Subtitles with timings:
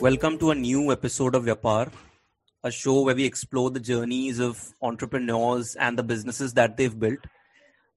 [0.00, 1.90] Welcome to a new episode of Vyapar,
[2.62, 7.18] a show where we explore the journeys of entrepreneurs and the businesses that they've built.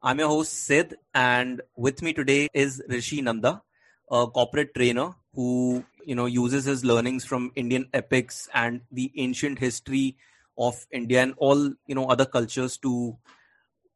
[0.01, 3.61] I'm your host Sid, and with me today is Rishi Nanda,
[4.09, 9.59] a corporate trainer who you know uses his learnings from Indian epics and the ancient
[9.59, 10.17] history
[10.57, 13.15] of India and all you know other cultures to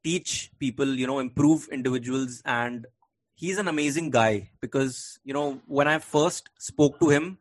[0.04, 2.86] teach people, you know, improve individuals and
[3.34, 7.40] he's an amazing guy because you know when I first spoke to him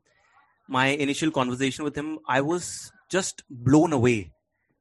[0.69, 4.33] my initial conversation with him, I was just blown away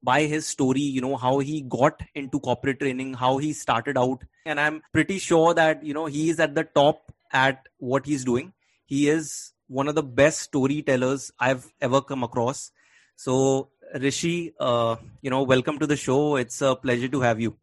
[0.02, 4.24] by his story, you know, how he got into corporate training, how he started out.
[4.46, 8.26] And I'm pretty sure that, you know, he is at the top at what he's
[8.26, 8.54] doing.
[8.86, 12.72] He is one of the best storytellers I've ever come across.
[13.16, 13.70] So,
[14.00, 16.36] Rishi, uh, you know, welcome to the show.
[16.36, 17.58] It's a pleasure to have you.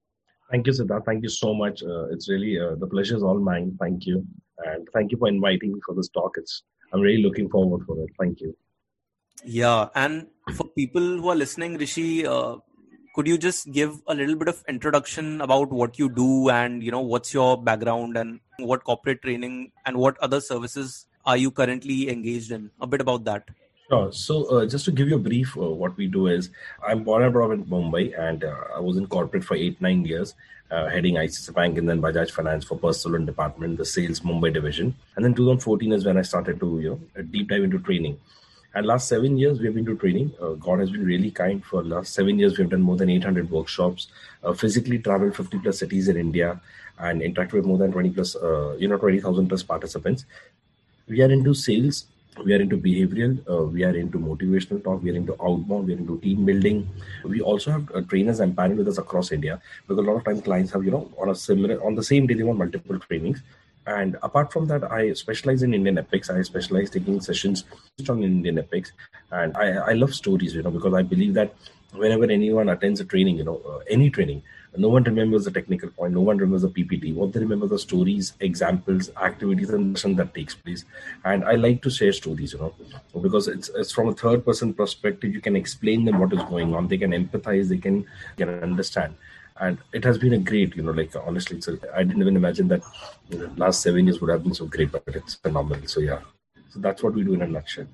[0.50, 1.04] Thank you, Siddharth.
[1.04, 1.82] Thank you so much.
[1.82, 3.76] Uh, it's really uh, the pleasure is all mine.
[3.78, 4.26] Thank you,
[4.58, 6.36] and thank you for inviting me for this talk.
[6.36, 8.10] It's I'm really looking forward for it.
[8.18, 8.56] Thank you.
[9.44, 12.56] Yeah, and for people who are listening, Rishi, uh,
[13.14, 16.90] could you just give a little bit of introduction about what you do and you
[16.90, 22.10] know what's your background and what corporate training and what other services are you currently
[22.10, 22.70] engaged in?
[22.80, 23.48] A bit about that.
[23.90, 24.12] Sure.
[24.12, 26.50] So, uh, just to give you a brief, uh, what we do is
[26.86, 30.04] I'm born and brought in Mumbai, and uh, I was in corporate for eight nine
[30.04, 30.34] years,
[30.70, 34.52] uh, heading ICICI Bank and then Bajaj Finance for personal loan department, the sales Mumbai
[34.54, 34.94] division.
[35.16, 38.20] And then 2014 is when I started to you know deep dive into training.
[38.76, 40.32] And last seven years we have been to training.
[40.40, 41.64] Uh, God has been really kind.
[41.64, 44.06] For last seven years we have done more than 800 workshops,
[44.44, 46.60] uh, physically traveled 50 plus cities in India,
[47.00, 48.36] and interacted with more than 20 plus
[48.78, 50.26] you know 20,000 plus participants.
[51.08, 52.04] We are into sales
[52.44, 55.94] we are into behavioral uh, we are into motivational talk we are into outbound we
[55.94, 56.88] are into team building.
[57.24, 60.42] We also have uh, trainers empowered with us across india because a lot of times
[60.42, 63.42] clients have you know on a similar on the same day they want multiple trainings.
[63.86, 66.30] And apart from that i specialize in indian epics.
[66.30, 67.64] I specialize taking sessions
[68.08, 68.92] on indian epics.
[69.32, 71.54] And i i love stories you know because i believe that
[71.92, 74.42] whenever anyone attends a training you know uh, any training
[74.76, 77.78] no one remembers the technical point no one remembers the ppt what they remember the
[77.78, 80.84] stories examples activities and that takes place.
[81.24, 82.74] And i like to share stories you know
[83.20, 86.74] because it's it's from a third person perspective you can explain them what is going
[86.74, 86.88] on.
[86.88, 89.14] They can empathize they can can understand.
[89.60, 92.36] And it has been a great you know like honestly it's a, i didn't even
[92.36, 92.82] imagine that
[93.28, 95.86] you know, last seven years would have been so great but it's phenomenal.
[95.86, 96.20] So yeah.
[96.70, 97.86] So that's what we do in a nutshell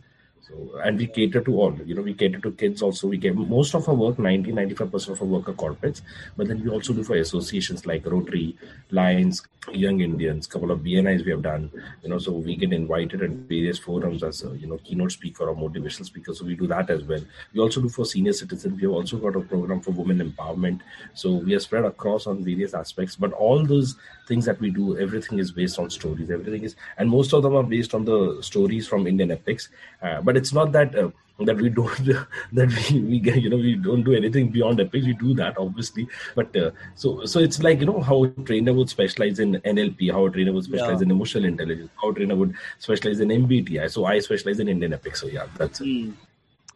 [0.46, 3.08] so, and we cater to all, you know, we cater to kids also.
[3.08, 6.02] We get most of our work, 90, 95% of our work are corporates,
[6.36, 8.56] but then we also do for associations like Rotary,
[8.92, 9.42] Lions,
[9.72, 11.70] Young Indians, couple of BNIs we have done,
[12.02, 15.48] you know, so we get invited at various forums as a, you know, keynote speaker
[15.48, 16.32] or motivational speaker.
[16.32, 17.20] So we do that as well.
[17.52, 18.76] We also do for senior citizens.
[18.76, 20.80] We have also got a program for women empowerment.
[21.14, 23.96] So we are spread across on various aspects, but all those
[24.28, 26.30] things that we do, everything is based on stories.
[26.30, 29.68] Everything is, and most of them are based on the stories from Indian epics.
[30.02, 32.04] Uh, but it's not that uh, that we don't
[32.52, 35.56] that we, we get you know we don't do anything beyond epics we do that
[35.58, 39.54] obviously but uh, so so it's like you know how a trainer would specialize in
[39.56, 41.04] nlp how a trainer would specialize yeah.
[41.04, 44.92] in emotional intelligence how a trainer would specialize in mbti so i specialize in indian
[44.94, 45.86] epics so yeah that's mm.
[45.86, 46.10] it hmm.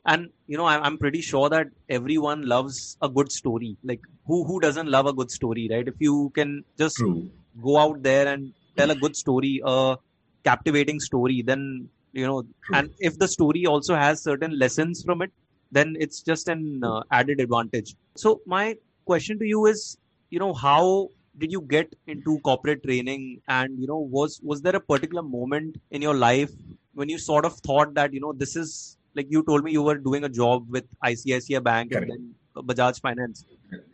[0.07, 4.61] and you know i'm pretty sure that everyone loves a good story like who who
[4.61, 7.31] doesn't love a good story right if you can just True.
[7.63, 9.97] go out there and tell a good story a
[10.45, 12.77] captivating story then you know True.
[12.77, 15.33] and if the story also has certain lessons from it
[15.73, 19.99] then it's just an uh, added advantage so my question to you is
[20.31, 24.77] you know how did you get into corporate training and you know was was there
[24.77, 26.51] a particular moment in your life
[26.95, 29.83] when you sort of thought that you know this is like you told me you
[29.83, 32.11] were doing a job with ICICI Bank Correct.
[32.11, 33.45] and then Bajaj Finance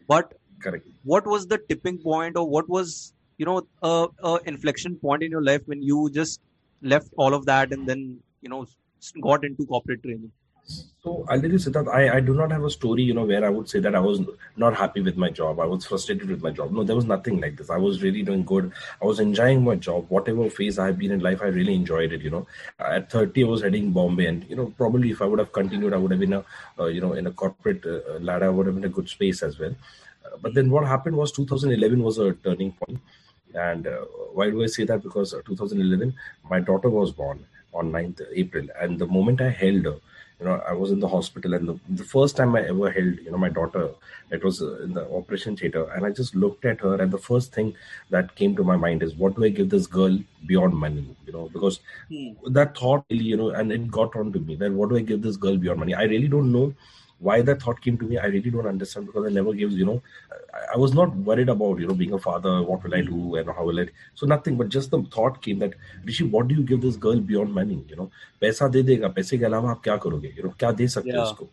[0.08, 0.86] but Correct.
[1.04, 5.30] what was the tipping point or what was you know a, a inflection point in
[5.30, 6.40] your life when you just
[6.82, 8.66] left all of that and then you know
[9.20, 10.30] got into corporate training
[10.68, 13.44] so I'll tell you, Siddharth, I, I do not have a story, you know, where
[13.44, 14.20] I would say that I was
[14.56, 15.60] not happy with my job.
[15.60, 16.72] I was frustrated with my job.
[16.72, 17.70] No, there was nothing like this.
[17.70, 18.72] I was really doing good.
[19.00, 20.06] I was enjoying my job.
[20.08, 22.46] Whatever phase I've been in life, I really enjoyed it, you know.
[22.80, 25.94] At 30, I was heading Bombay and, you know, probably if I would have continued,
[25.94, 26.44] I would have been a,
[26.80, 29.44] uh, you know, in a corporate uh, ladder, I would have been a good space
[29.44, 29.76] as well.
[30.24, 32.98] Uh, but then what happened was 2011 was a turning point
[33.56, 35.02] and uh, why do I say that?
[35.02, 36.14] Because uh, 2011,
[36.48, 39.96] my daughter was born on 9th April, and the moment I held her,
[40.38, 43.18] you know, I was in the hospital, and the, the first time I ever held,
[43.24, 43.90] you know, my daughter,
[44.30, 47.18] it was uh, in the operation theater, and I just looked at her, and the
[47.18, 47.74] first thing
[48.10, 51.16] that came to my mind is, what do I give this girl beyond money?
[51.26, 52.32] You know, because hmm.
[52.52, 54.56] that thought, really, you know, and it got on to me.
[54.56, 55.94] that what do I give this girl beyond money?
[55.94, 56.74] I really don't know
[57.18, 59.84] why that thought came to me i really don't understand because i never gives you
[59.84, 60.02] know
[60.52, 63.36] I, I, was not worried about you know being a father what will i do
[63.36, 65.74] and how will i so nothing but just the thought came that
[66.04, 68.10] rishi what do you give this girl beyond money you know?
[68.40, 70.34] Paisa de dega paise ke alawa aap kya karoge?
[70.36, 71.24] You know kya de sakte yeah.
[71.24, 71.48] usko?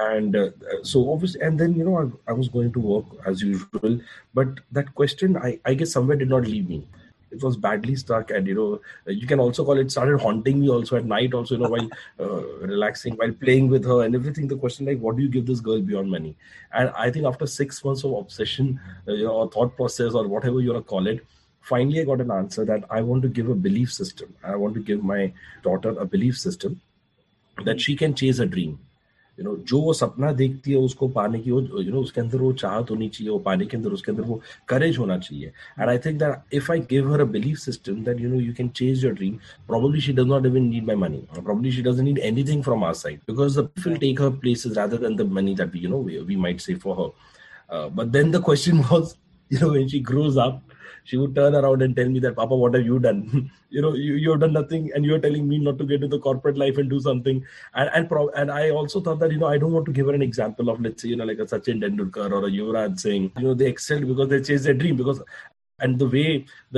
[0.00, 0.50] And uh,
[0.82, 3.98] so obviously and then you know I, I, was going to work as usual
[4.32, 6.86] but that question I, I guess somewhere did not leave me
[7.30, 8.80] it was badly stuck and you know
[9.12, 11.88] you can also call it started haunting me also at night also you know while
[12.20, 14.48] uh, relaxing while playing with her and everything.
[14.48, 16.36] The question like what do you give this girl beyond money?
[16.72, 20.26] And i think after six months of obsession uh, you know or thought process or
[20.26, 21.24] whatever you want to call it
[21.60, 24.34] finally i got an answer that i want to give a belief system.
[24.42, 25.32] I want to give my
[25.62, 26.80] daughter a belief system
[27.64, 28.78] that she can chase a dream
[29.38, 32.38] you know जो वो सपना देखती है उसको पाने की वो you know उसके अंदर
[32.38, 35.88] वो चाहत होनी चाहिए वो पाने के अंदर उसके अंदर वो करेज होना चाहिए। And
[35.88, 38.68] I think that if I give her a belief system that you know you can
[38.68, 39.34] change your dream
[39.68, 42.94] probably she does not even need my money probably she does need anything from our
[42.94, 46.36] side because the will take her places rather than the money that you know we
[46.36, 49.14] might say for her but then the question was
[49.50, 50.62] you know when she grows up
[51.08, 53.20] she would turn around and tell me that papa what have you done?
[53.76, 56.16] You know you, you have done nothing and you're telling me not to get into
[56.16, 57.40] the corporate life and do something.
[57.74, 60.06] And and, pro- and i also thought that you know i don't want to give
[60.10, 62.98] her an example of let's say you know like a sachin tendulkar or a yuvraj
[63.04, 63.30] singh.
[63.36, 65.22] You know they excelled because they chased their dream because
[65.80, 66.28] and the way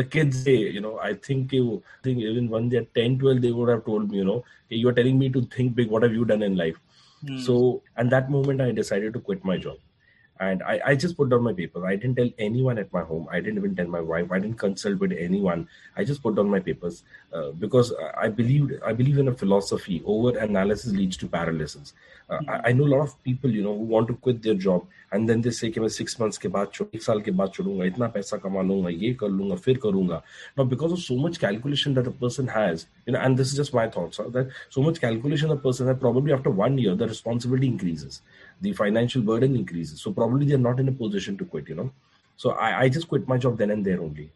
[0.00, 3.52] the kids say you know i think you think even when they're 10 12 they
[3.58, 5.90] would have told me you know hey, you're telling me to think big.
[5.90, 6.78] What have you done in life?
[7.26, 7.38] Hmm.
[7.46, 7.54] so
[7.96, 9.76] and that moment i decided to quit my job
[10.39, 11.83] and I, I just put down my papers.
[11.83, 13.27] I didn't tell anyone at my home.
[13.31, 14.31] I didn't even tell my wife.
[14.31, 15.69] I didn't consult with anyone.
[15.95, 20.01] I just put down my papers uh, because I believed I believe in a philosophy.
[20.05, 21.93] Over analysis leads to paralysis.
[22.29, 24.55] Uh, I, I, know a lot of people, you know, who want to quit their
[24.55, 27.51] job and then they say कि मैं six months के बाद एक साल के बाद
[27.55, 30.21] छोड़ूंगा इतना पैसा कमा लूंगा ये कर लूंगा फिर करूंगा
[30.57, 33.57] now because of so much calculation that a person has you know and this is
[33.61, 36.95] just my thoughts huh, that so much calculation a person has probably after one year
[36.95, 38.21] the responsibility increases
[38.60, 40.00] the financial burden increases.
[40.00, 41.90] So probably they're not in a position to quit, you know.
[42.36, 44.30] So I, I just quit my job then and there only.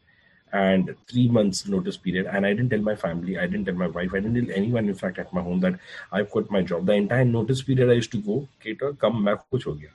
[0.52, 2.26] And three months notice period.
[2.26, 4.88] And I didn't tell my family, I didn't tell my wife, I didn't tell anyone,
[4.88, 5.78] in fact, at my home that
[6.12, 6.86] I've quit my job.
[6.86, 9.90] The entire notice period I used to go, cater, come back, kuch ho gaya.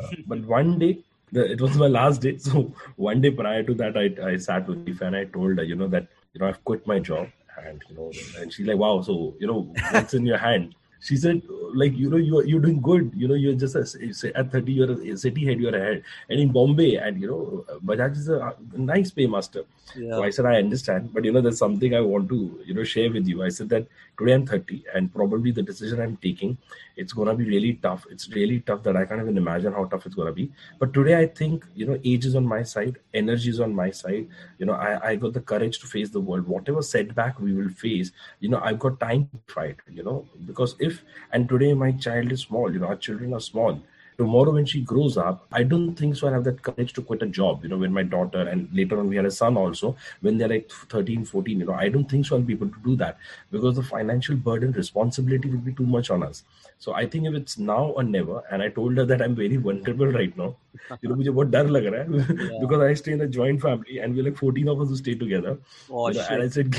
[0.00, 1.00] Uh, but one day,
[1.32, 2.38] the, it was my last day.
[2.48, 5.64] So one day prior to that, I, I sat with Tifa and I told her,
[5.64, 7.28] you know, that, you know, I've quit my job.
[7.66, 10.74] And, you know, and she's like, wow, so, you know, what's in your hand?
[11.04, 11.42] She said
[11.74, 13.12] like you know you're you're doing good.
[13.14, 16.02] You know you're just a, at 30 you're a city head you're ahead.
[16.30, 19.64] And in bombay and you know bajaj is a nice paymaster.
[19.96, 20.16] Yeah.
[20.16, 21.12] so i said i understand.
[21.12, 23.42] But you know there's something i want to you know share with you.
[23.42, 23.86] I said that
[24.18, 26.56] today i'm 30 and probably the decision i'm taking
[26.96, 28.06] it's going to be really tough.
[28.08, 30.50] It's really tough that i can't even imagine how tough it's going to be.
[30.78, 33.90] But today i think you know age is on my side energy is on my
[33.90, 34.28] side.
[34.58, 36.46] You know i i got the courage to face the world.
[36.56, 40.26] Whatever setback we will face you know i've got time to fight you know.
[40.46, 41.02] Because if life
[41.32, 43.82] and today my child is small you know our children are small.
[44.16, 47.22] Tomorrow when she grows up i don't think so i have that courage to quit
[47.24, 49.96] a job you know when my daughter and later on we had a son also
[50.20, 52.82] when they're like 13 14 you know i don't think so i'll be able to
[52.84, 53.18] do that
[53.50, 56.44] because the financial burden responsibility will be too much on us.
[56.78, 59.56] So i think if it's now or never and i told her that i'm very
[59.56, 60.54] vulnerable right now
[61.00, 64.28] you know mujhe dar lag raha because i stay in a joint family and we're
[64.28, 65.58] like 14 of us who stay together
[65.90, 66.72] oh, you know, and i said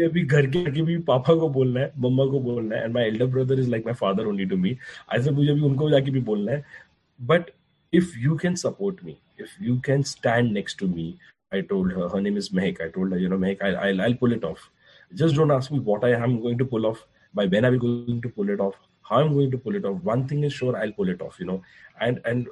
[0.00, 3.06] अभी घर के आगे भी पापा को बोलना है, मम्मा को बोलना है and my
[3.06, 4.76] elder brother is like my father only to me
[5.14, 6.64] ऐसे मुझे अभी उनको जाके भी बोलना है
[7.20, 7.50] but
[7.92, 11.14] if you can support me if you can stand next to me
[11.54, 14.32] I told her name is Mahak I told you know Mahak I I I pull
[14.32, 14.68] it off
[15.12, 17.78] just don't ask me what I am going to pull off by when are we
[17.78, 20.44] going to pull it off how I am going to pull it off one thing
[20.44, 21.62] is sure I pull it off you know
[22.02, 22.46] and and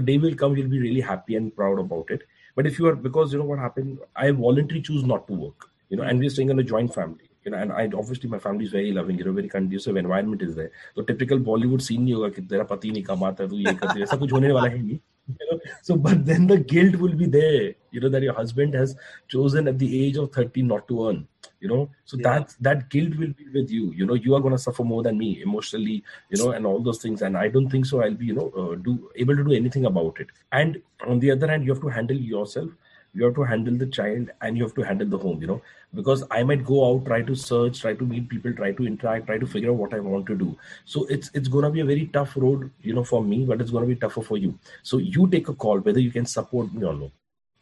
[0.00, 2.22] day will come come, you'll be really happy and proud about it.
[2.56, 5.70] But if you are, because you know what happened, i voluntarily choose not to work.
[5.89, 7.29] you know, and we're staying in a joint family.
[7.43, 9.17] You know, and I obviously my family is very loving.
[9.17, 10.71] You know, very conducive environment is there.
[10.95, 14.01] So typical Bollywood scene नहीं होगा कि तेरा पति नहीं कमाता है तू ये करती
[14.03, 14.99] ऐसा कुछ होने वाला है नहीं.
[15.39, 17.73] You know, so but then the guilt will be there.
[17.91, 18.95] You know that your husband has
[19.27, 21.27] chosen at the age of 30 not to earn.
[21.59, 22.29] You know, so yeah.
[22.29, 23.91] that that guilt will be with you.
[24.01, 26.03] You know, you are gonna suffer more than me emotionally.
[26.29, 27.21] You know, and all those things.
[27.21, 28.03] And I don't think so.
[28.03, 30.31] I'll be you know uh, do able to do anything about it.
[30.51, 32.69] And on the other hand, you have to handle yourself
[33.15, 35.61] you have to handle the child and you have to handle the home you know
[35.93, 39.27] because i might go out try to search try to meet people try to interact
[39.27, 41.81] try to figure out what i want to do so it's it's going to be
[41.81, 44.37] a very tough road you know for me but it's going to be tougher for
[44.37, 47.11] you so you take a call whether you can support me or no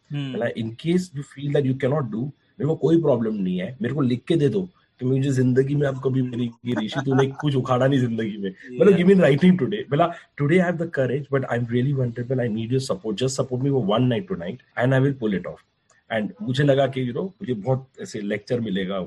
[0.10, 0.44] hmm.
[0.56, 3.94] in case you feel that you cannot do मेरे को कोई problem नहीं है मेरे
[3.96, 4.68] को लिख के दे दो
[5.01, 8.95] कि मुझे ज़िंदगी में अब कभी मेरी ऋषि तूने कुछ उखाड़ा नहीं ज़िंदगी में। मतलब
[8.97, 12.41] गिव मी राइटिंग टुडे बोला today I have the courage but I am really vulnerable
[12.41, 15.35] I need your support just support me for one night tonight and I will pull
[15.35, 15.63] it off
[16.11, 18.99] and मुझे लगा कि you know मुझे बहुत ऐसे lecture मिलेगा।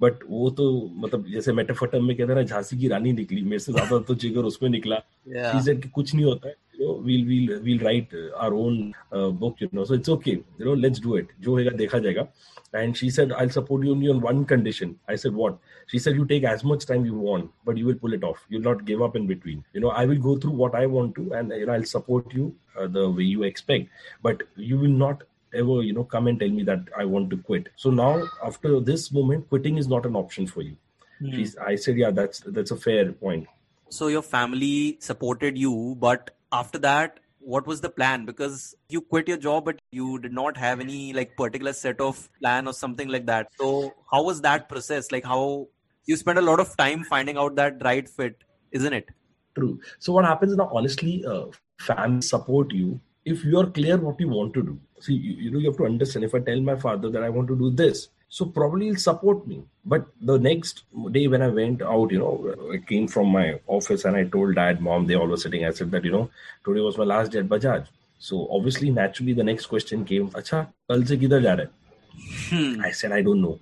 [0.00, 3.72] But वो तो मतलब जैसे मेटाफटम में कहते ना झांसी की रानी निकली। मेरे से
[3.72, 4.96] ज़्यादा तो जिगर उसमें निकला।
[5.28, 5.80] Yeah.
[5.82, 6.54] कि कुछ नहीं होता है।
[6.86, 9.84] know, we'll we'll we'll write uh, our own uh, book, you know.
[9.84, 10.74] So it's okay, you know.
[10.74, 11.28] Let's do it.
[11.40, 12.28] Jo.
[12.74, 14.98] And she said, I'll support you only on one condition.
[15.06, 15.58] I said, what?
[15.88, 18.46] She said, you take as much time you want, but you will pull it off.
[18.48, 19.62] You'll not give up in between.
[19.74, 22.32] You know, I will go through what I want to, and you know, I'll support
[22.32, 23.90] you uh, the way you expect,
[24.22, 25.22] but you will not
[25.54, 28.80] ever you know come and tell me that i want to quit so now after
[28.80, 30.76] this moment quitting is not an option for you
[31.20, 31.58] mm.
[31.66, 33.46] i said yeah that's that's a fair point
[33.88, 38.24] so your family supported you but after that what was the plan?
[38.24, 42.28] Because you quit your job but you did not have any like particular set of
[42.40, 43.48] plan or something like that.
[43.58, 45.10] So how was that process?
[45.12, 45.68] Like how
[46.06, 48.36] you spent a lot of time finding out that right fit
[48.70, 49.08] isn't it?
[49.54, 49.80] True.
[49.98, 51.46] So what happens now honestly uh,
[51.80, 53.00] family support you.
[53.24, 55.76] If you are clear what you want to do see you, you know you have
[55.78, 56.24] to understand.
[56.24, 59.46] If i tell my father that i want to do this so probably he'll support
[59.46, 59.62] me.
[59.84, 60.84] But the next
[61.16, 63.46] day when i went out you know i came from my
[63.78, 66.22] office and i told dad mom they all were sitting i said that you know
[66.68, 67.88] today was my last day at bajaj.
[68.18, 70.60] So obviously naturally the next question came acha
[70.92, 72.86] kal se kidhar ja hmm.
[72.90, 73.58] i said i don't know.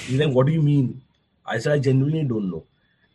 [0.00, 0.90] He's like what do you mean?
[1.54, 2.64] I said i genuinely don't know.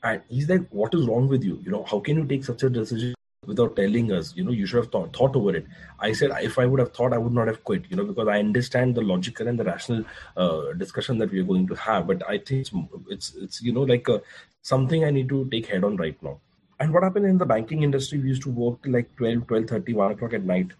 [0.03, 1.59] And he's like what is wrong with you?
[1.67, 3.14] You know how can you take such a decision
[3.46, 5.66] without telling us you know you should have thought, thought over it
[5.98, 8.28] i said if i would have thought i would not have quit you know because
[8.28, 10.04] i understand the logical and the rational
[10.36, 12.72] uh, discussion that we are going to have but i think it's
[13.08, 14.18] it's, it's you know like uh,
[14.60, 16.38] something i need to take head on right now
[16.80, 19.94] and what happened in the banking industry we used to work like 12 12 30
[19.94, 20.72] 1 o'clock at night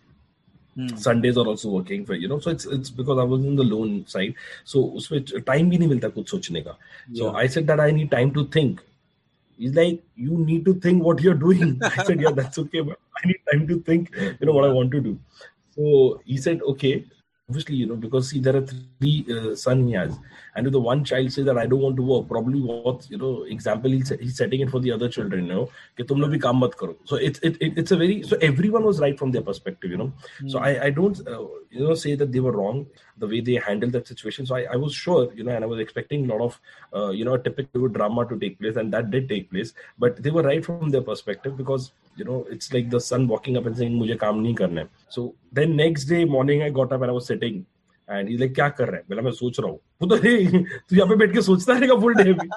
[0.77, 0.87] Hmm.
[0.97, 3.65] Sundays are also working for you know so it's it's because I was in the
[3.65, 6.77] loan side so उसमें time भी नहीं मिलता कुछ सोचने का
[7.15, 8.81] so I said that I need time to think
[9.58, 11.80] He's like, you need to think what you're doing.
[11.84, 14.74] I said, yeah, that's okay, but I need time to think, you know, what I
[14.74, 15.20] want to do.
[15.76, 17.06] So he said, okay,
[17.50, 20.20] obviously, you know, because see, there are three uh, has,
[20.56, 23.18] and if the one child says that I don't want to work, probably what you
[23.18, 26.40] know, example he's, he's setting it for the other children, you know, that tum bhi
[26.40, 26.96] kaam mat karo.
[27.04, 29.98] So it's it, it, it's a very so everyone was right from their perspective, you
[29.98, 30.12] know.
[30.42, 30.52] Mm.
[30.52, 32.88] So I I don't uh, you know say that they were wrong
[33.18, 34.46] the way they handled that situation.
[34.46, 36.60] So I, I was sure, you know, and I was expecting a lot of
[36.96, 40.32] uh, you know typical drama to take place, and that did take place, but they
[40.32, 43.78] were right from their perspective because you know it's like the sun walking up and
[43.82, 44.88] saying मुझे काम नहीं करना है.
[45.16, 45.26] So
[45.60, 47.64] then next day morning I got up and I was sitting
[48.10, 50.96] and is like क्या कर रहा है बोला मैं सोच रहा हूँ वो तो तू
[50.96, 52.48] यहाँ पे बैठ के सोचता रहेगा फुल डे भी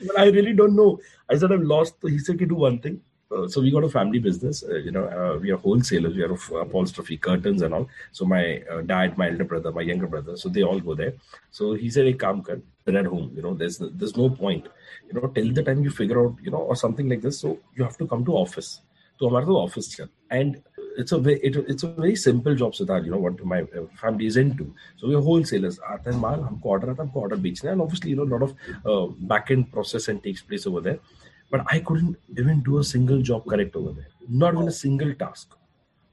[0.00, 0.98] but I really don't know.
[1.28, 1.94] I said I've lost.
[2.02, 3.00] He said do one thing.
[3.31, 4.63] Uh, so we got a family business.
[4.63, 6.15] Uh, you know, uh, we are wholesalers.
[6.15, 7.87] We are of upholstery, curtains, and all.
[8.11, 11.13] So my uh, dad, my elder brother, my younger brother, so they all go there.
[11.49, 13.31] So he said, "Hey, come, kar, at home.
[13.33, 14.67] You know, there's there's no point.
[15.07, 17.39] You know, till the time you figure out, you know, or something like this.
[17.39, 18.81] So you have to come to office.
[19.19, 20.61] So हमारा तो office चल and
[20.97, 23.85] it's a very it, it's a very simple job Siddharth you know what my uh,
[24.01, 27.37] family is into so we're wholesalers आता है माल हमको order आता है हमको order
[27.43, 30.65] बेचना and obviously you know a lot of uh, back end process and takes place
[30.71, 30.99] over there
[31.50, 34.08] but I couldn't even do a single job correct over there.
[34.28, 34.70] Not even a oh.
[34.70, 35.54] single task.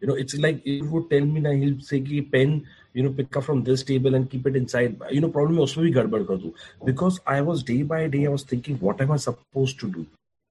[0.01, 3.09] You know, it's like he would tell me now he'll say ki pen, you know,
[3.09, 5.01] pick up from this table and keep it inside.
[5.09, 6.39] You know, probably also we got kar.
[6.83, 10.05] Because I was day by day, I was thinking, what am I supposed to do?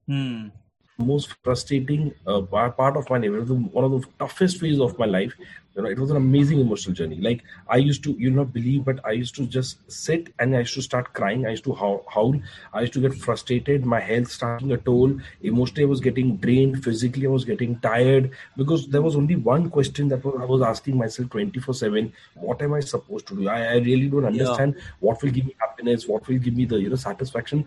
[0.06, 0.48] Hmm.
[0.98, 5.34] Most frustrating uh, part of my life, one of the toughest phase of my life
[5.74, 7.16] you know, it was an amazing emotional journey.
[7.16, 10.60] Like I used to, you not believe, but I used to just sit and I
[10.60, 11.46] used to start crying.
[11.46, 12.40] I used to howl.
[12.74, 13.86] I used to get frustrated.
[13.86, 15.18] My health starting a toll.
[15.42, 16.84] Emotionally, I was getting drained.
[16.84, 20.98] Physically, I was getting tired because there was only one question that I was asking
[20.98, 22.12] myself 24 seven.
[22.34, 23.48] What am I supposed to do?
[23.48, 24.82] I, I really don't understand yeah.
[25.00, 26.06] what will give me happiness.
[26.06, 27.64] What will give me the you know satisfaction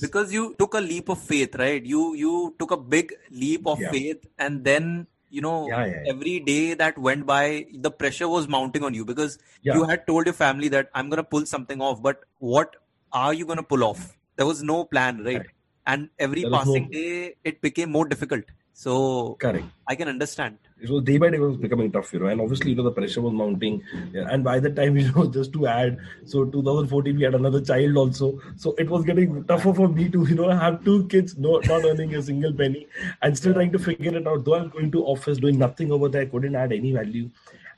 [0.00, 3.80] because you took a leap of faith right you you took a big leap of
[3.80, 3.90] yeah.
[3.92, 8.46] faith and then you know yeah, yeah, every day that went by the pressure was
[8.46, 11.80] mounting on you because you had told your family that i'm going to pull something
[11.80, 12.76] off but what
[13.12, 14.16] are you going to pull off?
[14.36, 15.46] There was no plan right, right.
[15.86, 16.90] And every passing no...
[16.90, 18.44] day it became more difficult.
[18.78, 19.64] So correct.
[19.88, 20.58] I can understand.
[20.86, 22.90] So day by day it was becoming tough, you know, and obviously, you know, the
[22.90, 23.82] pressure was mounting.
[24.12, 27.62] Yeah, and by the time, you know, just to add, so 2014 we had another
[27.62, 31.08] child also, so it was getting tougher for me to, you know, I have two
[31.08, 32.86] kids, no, not earning a single penny,
[33.22, 34.44] and still trying to figure it out.
[34.44, 37.30] Though I'm going to office, doing nothing over there, couldn't add any value,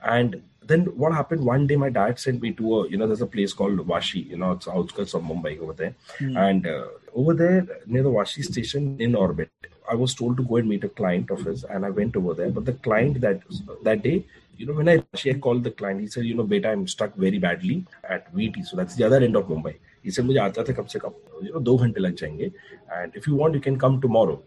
[0.02, 3.22] and then what happened one day my dad sent me to a you know there's
[3.22, 5.94] a place called Vashi you know it's outskirts of Mumbai over there.
[6.18, 6.36] Mm.
[6.36, 9.48] and uh, over there near the Vashi station Inorbit,
[9.90, 12.34] I was told to go and meet a client of his, and I went over
[12.34, 12.50] there.
[12.50, 13.40] But the client that
[13.84, 14.24] that day,
[14.56, 17.14] you know, when I actually called the client, he said, you know, beta, I'm stuck
[17.14, 19.76] very badly at VT, so that's the other end of Mumbai.
[20.02, 21.12] He said, मुझे आता था कम से कम
[21.42, 22.52] you know two घंटे लग
[22.94, 24.40] and if you want, you can come tomorrow.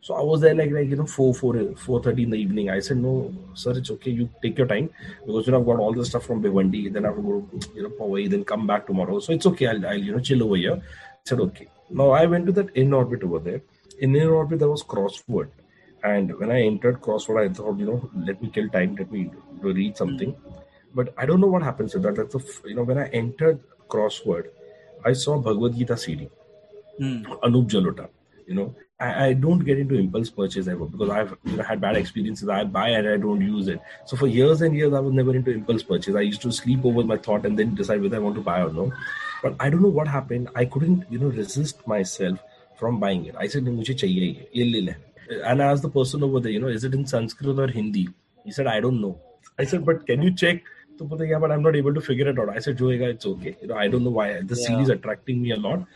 [0.00, 2.70] So I was there like like you know four four four thirty in the evening.
[2.70, 4.10] I said no, sir, it's okay.
[4.10, 4.90] You take your time
[5.26, 6.92] because you know I've got all the stuff from Bhiwandi.
[6.92, 8.28] Then I have to go you know away.
[8.28, 9.18] Then come back tomorrow.
[9.18, 9.66] So it's okay.
[9.66, 10.74] I'll, I'll you know chill over here.
[10.74, 11.68] I said okay.
[11.90, 13.62] Now I went to that Inorbit over there.
[14.00, 15.48] In Inorbit there was crossword,
[16.04, 19.30] and when I entered crossword, I thought you know let me kill time, let me
[19.60, 20.36] read something.
[20.94, 22.16] But I don't know what happens to that.
[22.16, 24.48] That's a, you know when I entered crossword,
[25.04, 26.28] I saw Bhagavad Gita CD,
[27.00, 27.24] mm.
[27.40, 28.08] Anup Jalota.
[28.46, 31.82] You know, I, I, don't get into impulse purchase ever because I've you know, had
[31.82, 32.48] bad experiences.
[32.48, 33.78] I buy and I don't use it.
[34.06, 36.16] So for years and years, I was never into impulse purchase.
[36.16, 38.62] I used to sleep over my thought and then decide whether I want to buy
[38.62, 38.90] or no
[39.42, 42.38] but i don't know what happened i couldn't you know resist myself
[42.78, 43.64] from buying it i said
[45.50, 48.08] and i asked the person over there you know is it in sanskrit or hindi
[48.44, 49.14] he said i don't know
[49.58, 50.62] i said but can you check
[51.30, 53.68] yeah but i'm not able to figure it out i said joega it's okay you
[53.68, 54.66] know i don't know why the yeah.
[54.66, 55.86] series attracting me a lot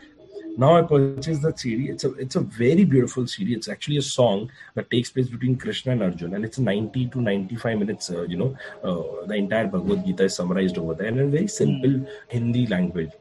[0.56, 1.88] now I purchased that CD.
[1.88, 3.54] It's a it's a very beautiful CD.
[3.54, 7.20] It's actually a song that takes place between Krishna and Arjun, and it's 90 to
[7.22, 8.10] 95 minutes.
[8.10, 11.30] Uh, you know, uh, the entire Bhagavad Gita is summarized over there, and in a
[11.30, 11.48] very hmm.
[11.48, 12.08] simple mm.
[12.28, 13.12] Hindi language.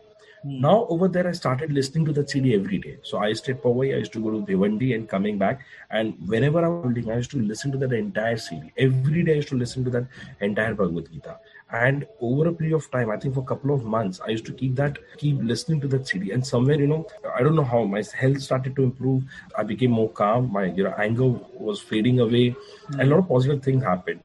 [0.45, 0.59] Mm.
[0.61, 2.97] Now over there, I started listening to the CD every day.
[3.03, 3.93] So I stayed Powai.
[3.93, 5.61] I used to go to Bhiwandi and coming back.
[5.89, 8.71] And whenever I was holding, I used to listen to that entire CD.
[8.77, 10.07] Every day, I used to listen to that
[10.39, 11.37] entire Bhagavad Gita.
[11.71, 14.45] And over a period of time, I think for a couple of months, I used
[14.47, 16.31] to keep that, keep listening to that CD.
[16.31, 19.23] And somewhere, you know, I don't know how my health started to improve.
[19.57, 20.51] I became more calm.
[20.51, 22.99] My you know anger was fading away, mm.
[22.99, 24.21] and a lot of positive things happened.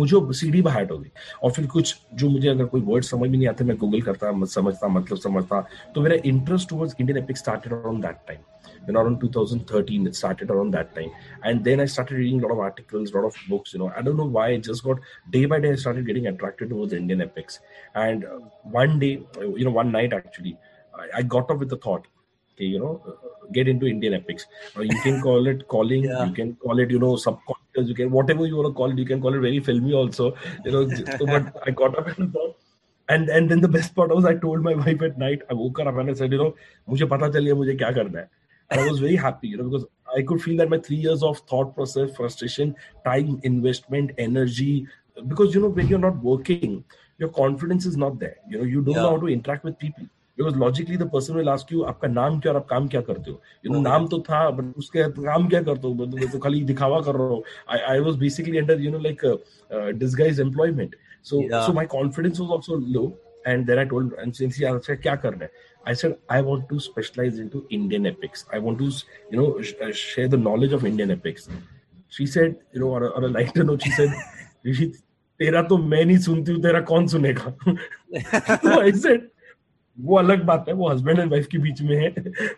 [0.00, 1.10] मुझे सीडी बाहर हो गई
[1.42, 4.32] और फिर कुछ जो मुझे अगर कोई वर्ड समझ में नहीं आते मैं गूगल करता
[4.54, 5.60] समझता मतलब समझता
[5.94, 8.40] तो मेरा interest towards Indian epic started around that time
[8.86, 11.10] you know, around 2013, it started around that time.
[11.42, 13.92] And then I started reading a lot of articles, a lot of books, you know.
[13.96, 14.98] I don't know why, it just got
[15.30, 17.60] day by day, I started getting attracted towards Indian epics.
[17.94, 20.56] And uh, one day, uh, you know, one night actually,
[20.94, 22.06] I, I got up with the thought,
[22.57, 24.45] you know, uh, get into Indian epics.
[24.75, 26.25] Or you can call it calling, yeah.
[26.25, 28.97] you can call it, you know, subconscious, you can, whatever you want to call it,
[28.97, 30.35] you can call it very filmy also,
[30.65, 30.87] you know.
[30.89, 32.57] so, but I got up and thought,
[33.09, 35.77] and and then the best part was I told my wife at night, I woke
[35.77, 36.53] her up and I said, you know,
[36.89, 38.29] मुझे पता चल गया मुझे क्या करना है
[38.69, 39.85] and I was very happy, you know, because
[40.15, 44.87] I could feel that my three years of thought process, frustration, time, investment, energy,
[45.27, 46.83] because you know, when you're not working,
[47.17, 48.37] your confidence is not there.
[48.49, 49.01] You know, you don't yeah.
[49.03, 50.05] know how to interact with people.
[50.42, 53.30] Because logically the person will ask you आपका नाम क्या और आप काम क्या करते
[53.30, 56.62] हो you know नाम तो था but उसके काम क्या करते हो मतलब तो खाली
[56.70, 59.36] दिखावा कर रहा हूँ I I basically under you know like uh,
[59.70, 61.66] uh, disguised employment so yeah.
[61.66, 63.12] so my confidence was also low
[63.46, 65.50] and then I told and since he asked क्या करना है
[65.84, 68.44] I said, I want to specialize into Indian epics.
[68.52, 68.90] I want to,
[69.30, 71.48] you know, sh- uh, share the knowledge of Indian epics.
[72.08, 74.12] She said, you know, on a, on a lighter note, she said,
[75.40, 77.50] तेरा तो मैं नहीं सुनती हूँ तेरा कौन सुनेगा
[78.62, 79.28] तो आई सेड
[79.98, 82.08] वो अलग बात है, वो हस्बैंड एंड वाइफ के बीच में है।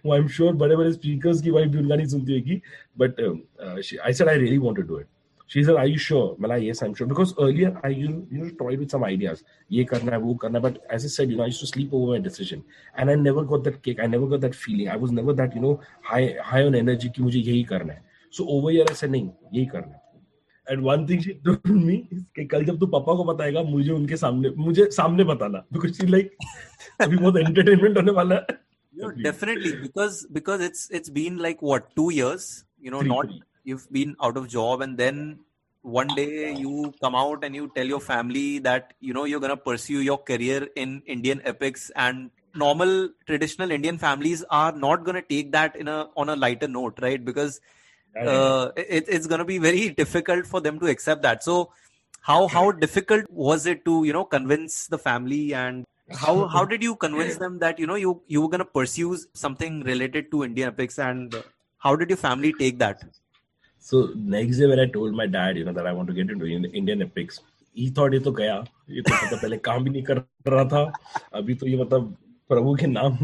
[0.06, 2.60] वो आई एम श्योर बड़े बड़े स्पीकर्स की वाइफ भी उनका नहीं सुनती होगी
[2.98, 3.20] but
[4.04, 5.06] I said I really want do it
[5.50, 8.76] she are you sure मैं yes I am sure because earlier I you you toy
[8.76, 11.42] with some ideas ये करना है, वो करना है but as I said you know
[11.42, 12.62] I to sleep over my decision
[12.98, 15.56] and I never got that cake I never got that feeling I was never that
[15.56, 15.72] you know
[16.10, 18.02] high high on energy कि मुझे यही करना है।
[18.34, 20.02] So over year ऐसे नहीं, यही करना है.
[20.71, 21.95] And one thing she told me
[22.35, 26.07] कि कल जब तू पापा को बताएगा मुझे उनके सामने मुझे सामने बताना because she
[26.15, 26.31] like
[27.01, 28.57] अभी बहुत entertainment होने वाला है.
[29.01, 33.25] No, definitely because because it's it's been like what two years you know three, not
[33.25, 35.39] three you've been out of job and then
[35.81, 39.55] one day you come out and you tell your family that you know you're going
[39.55, 45.15] to pursue your career in indian epics and normal traditional indian families are not going
[45.15, 47.61] to take that in a on a lighter note right because
[48.15, 51.69] uh, it, it's going to be very difficult for them to accept that so
[52.21, 56.83] how how difficult was it to you know convince the family and how how did
[56.83, 60.43] you convince them that you know you you were going to pursue something related to
[60.43, 61.41] indian epics and
[61.77, 63.09] how did your family take that
[63.81, 66.29] So next day when I told my dad, you know, that I want to get
[66.29, 67.39] into Indian epics,
[67.73, 68.55] he thought ये तो गया
[68.89, 70.81] ये तो मतलब पहले काम भी नहीं कर रहा था
[71.39, 72.15] अभी तो ये मतलब
[72.50, 73.16] प्रभु के नाम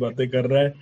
[0.00, 0.74] बातें कर रहा है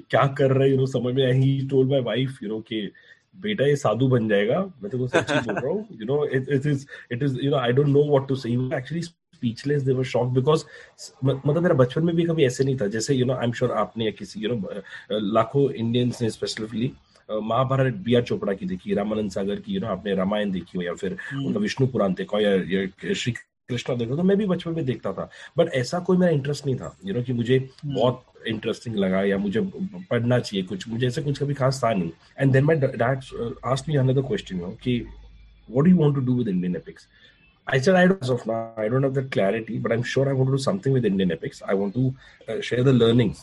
[0.00, 2.90] क्या कर रहा है यू नो समझ में ही told my wife you know कि
[3.36, 6.86] बेटा ये साधु बन जाएगा। मैं तो सच्ची बोल रहा हूँ you know it is
[7.12, 10.28] it is you know I don't know what to say actually speechless they were shock
[10.34, 10.64] because
[11.24, 13.72] मतलब मेरा बचपन में भी कभी ऐसे नहीं था। जैसे you know I am sure
[13.72, 16.92] आपने या किसी यू नो लाखों इंडियंस ने specially
[17.28, 20.82] Mahabharat B R Chopra की देखी रामानंद सागर की यू नो आपने रामायण देखी हो
[20.82, 23.34] या फिर हम्म। उनका विष्णु पुराण देखो या श्री
[23.70, 26.76] कृष्णा देखो तो मैं भी बचपन में देखता था बट ऐसा कोई मेरा इंटरेस्ट नहीं
[26.76, 29.60] था यू नो कि मुझे हम्म। बहुत इंटरेस्टिंग लगा या मुझे
[30.10, 33.24] पढ़ना चाहिए कुछ मुझे ऐसे कुछ कभी खास था नहीं and then my dad
[33.72, 34.98] asked me another question you know कि
[35.70, 37.08] what do you want to do with Indian epics
[37.66, 40.34] I said I don't of now I don't have that clarity, but I'm sure I
[40.40, 41.62] want to do something with Indian epics.
[41.72, 42.02] I want to
[42.48, 43.40] uh, share the learnings.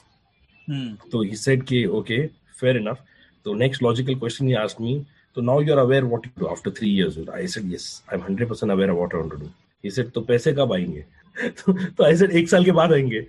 [0.68, 0.86] Hmm.
[1.16, 2.20] So he said, "Okay, okay,
[2.62, 3.02] fair enough."
[3.48, 4.94] The next logical question he asked me,
[5.36, 7.18] so now you're aware what you do after three years.
[7.32, 9.52] I said, yes, I'm 100% aware of what I want to do.
[9.84, 11.06] He said तो पैसे कब आएँगे?
[11.48, 13.20] तो तो I said एक साल के बाद आएँगे.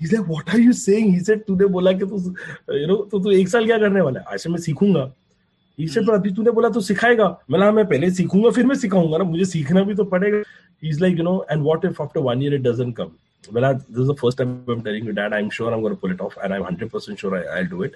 [0.00, 2.18] He said what are you saying he said तूने बोला कि तू
[2.76, 4.26] यू नो तो तू एक साल क्या करने वाला है?
[4.30, 5.12] आई सेड मैं सीखूँगा.
[5.78, 7.26] ही सेड तो अभी तूने बोला तो सिखाएगा?
[7.50, 10.42] मैं हाँ, मैं पहले सीखूँगा, फिर मैं सिखाऊँगा ना, मुझे सीखना भी तो पड़ेगा.
[10.82, 13.10] He is like you know and what if after one year it doesn't come
[13.50, 15.94] Well, I, this is the first time I'm telling you that I'm sure I'm going
[15.94, 17.94] to pull it off, and I'm 100% sure I, will do it.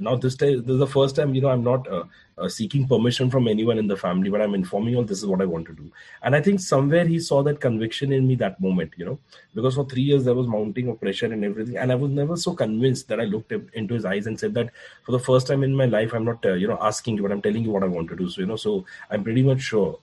[0.00, 2.04] Now, this this is the first time, you know, I'm not uh,
[2.38, 5.42] uh, seeking permission from anyone in the family, but I'm informing you this is what
[5.42, 5.90] I want to do.
[6.22, 9.18] And I think somewhere he saw that conviction in me that moment, you know,
[9.54, 12.36] because for three years there was mounting of pressure and everything, and I was never
[12.36, 14.70] so convinced that I looked into his eyes and said that
[15.02, 17.32] for the first time in my life, I'm not, uh, you know, asking you, but
[17.32, 18.30] I'm telling you what I want to do.
[18.30, 19.98] So, you know, so I'm pretty much sure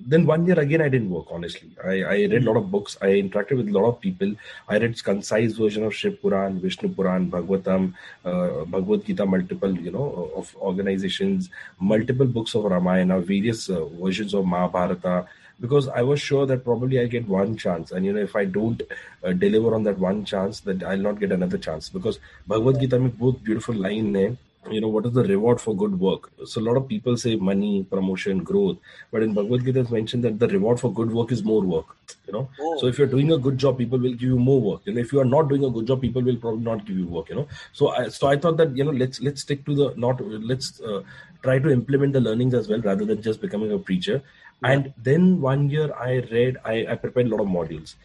[0.00, 1.70] then one year again i didn't work honestly.
[1.84, 2.96] I, I read a lot of books.
[3.00, 4.34] I interacted with a lot of people.
[4.68, 9.90] I read concise version of shiv puran vishnu puran bhagavatam uh, bhagavad gita multiple you
[9.90, 15.26] know of organizations multiple books of ramayana various uh, versions of mahabharata
[15.60, 17.92] because i was sure that probably i get one chance.
[17.92, 18.82] And you know if i don't
[19.24, 21.88] uh, deliver on that one chance that i'll not get another chance.
[21.88, 24.38] Because bhagavad gita mein both beautiful line name
[24.70, 26.30] you know what is the reward for good work?
[26.44, 28.78] So a lot of people say money promotion growth.
[29.10, 31.86] But in bhagavad gita it's mentioned that the reward for good work is more work
[32.26, 32.48] you know.
[32.60, 32.78] Oh.
[32.80, 34.82] so if you're doing a good job people will give you more work.
[34.86, 37.06] And if you are not doing a good job people will probably not give you
[37.06, 37.48] work you know.
[37.72, 40.20] So i so i thought that you know let's let's stick to the not
[40.54, 41.02] let's uh,
[41.42, 44.22] try to implement the learnings as well rather than just becoming a preacher.
[44.62, 44.70] Yeah.
[44.72, 47.96] and then one year i read I, I prepared a lot of modules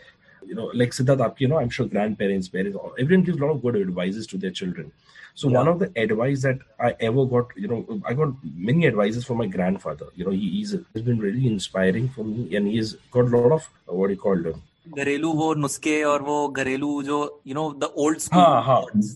[0.51, 3.63] you know like siddharth you know i'm sure grandparents parents everyone gives a lot of
[3.63, 4.93] good advices to their children
[5.41, 5.59] so yeah.
[5.59, 9.37] one of the advice that I ever got, you know, I got many advices from
[9.37, 10.07] my grandfather.
[10.15, 13.53] You know, he, he's has been really inspiring for me, and he's got a lot
[13.53, 14.63] of uh, what do you call them.
[14.97, 18.43] घरेलू वो नुस्खे और वो घरेलू जो you know the old school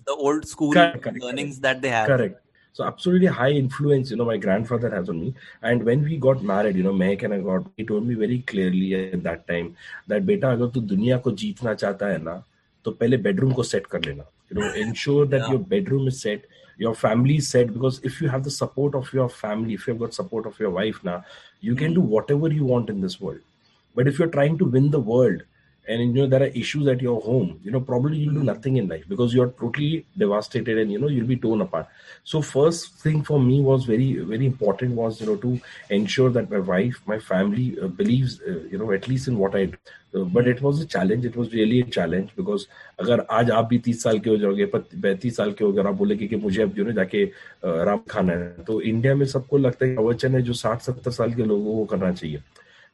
[0.09, 2.37] the old school learnings that they have correct
[2.77, 6.41] so absolutely high influence you know my grandfather has on me and when we got
[6.49, 9.69] married you know Mehak and I got he told me very clearly at that time
[10.13, 12.35] that beta agar tu duniya ko jeetna chahta hai na
[12.83, 15.55] to pehle bedroom ko set kar lena you know ensure that yeah.
[15.55, 16.45] your bedroom is set
[16.85, 20.03] your family is set because if you have the support of your family if you've
[20.05, 21.17] got support of your wife now
[21.61, 22.15] you can do mm.
[22.17, 23.39] whatever you want in this world
[23.99, 25.43] but if you're trying to win the world
[25.88, 28.52] and you know there are issues at your home you know probably you'll do mm.
[28.54, 31.88] nothing in life because you're totally devastated and you know you'll be torn apart
[32.24, 36.50] so first thing for me was very very important was you know to ensure that
[36.50, 39.78] my wife my family uh, believes uh, you know at least in what i do
[40.15, 42.67] uh, but it was a challenge it was really a challenge because
[43.00, 45.95] अगर आज आप भी तीस साल के हो जाओगे पैंतीस साल के हो गए आप
[45.95, 47.24] बोले कि, मुझे अब जो ना जाके
[47.65, 51.34] राम खाना है तो इंडिया में सबको लगता है प्रवचन है जो साठ सत्तर साल
[51.34, 52.39] के लोगों को करना चाहिए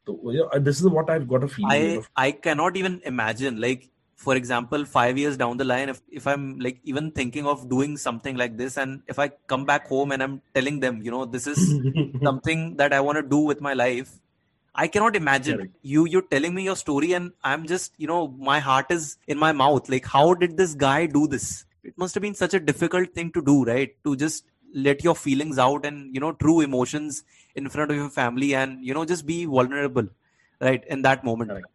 [0.06, 1.72] so yeah, this is what I've got a feeling.
[1.72, 2.10] I of.
[2.16, 6.44] I cannot even imagine like for example five years down the line if, if i'm
[6.60, 10.22] like even thinking of doing something like this and if i come back home and
[10.26, 11.62] i'm telling them you know this is
[12.28, 14.12] something that i want to do with my life
[14.76, 15.74] i cannot imagine Correct.
[15.82, 19.40] you you're telling me your story and i'm just you know my heart is in
[19.40, 22.60] my mouth like how did this guy do this it must have been such a
[22.60, 26.62] difficult thing to do right to just let your feelings out and you know true
[26.62, 27.24] emotions
[27.56, 30.08] in front of your family and you know just be vulnerable
[30.60, 31.52] right in that moment.
[31.52, 31.68] Correct.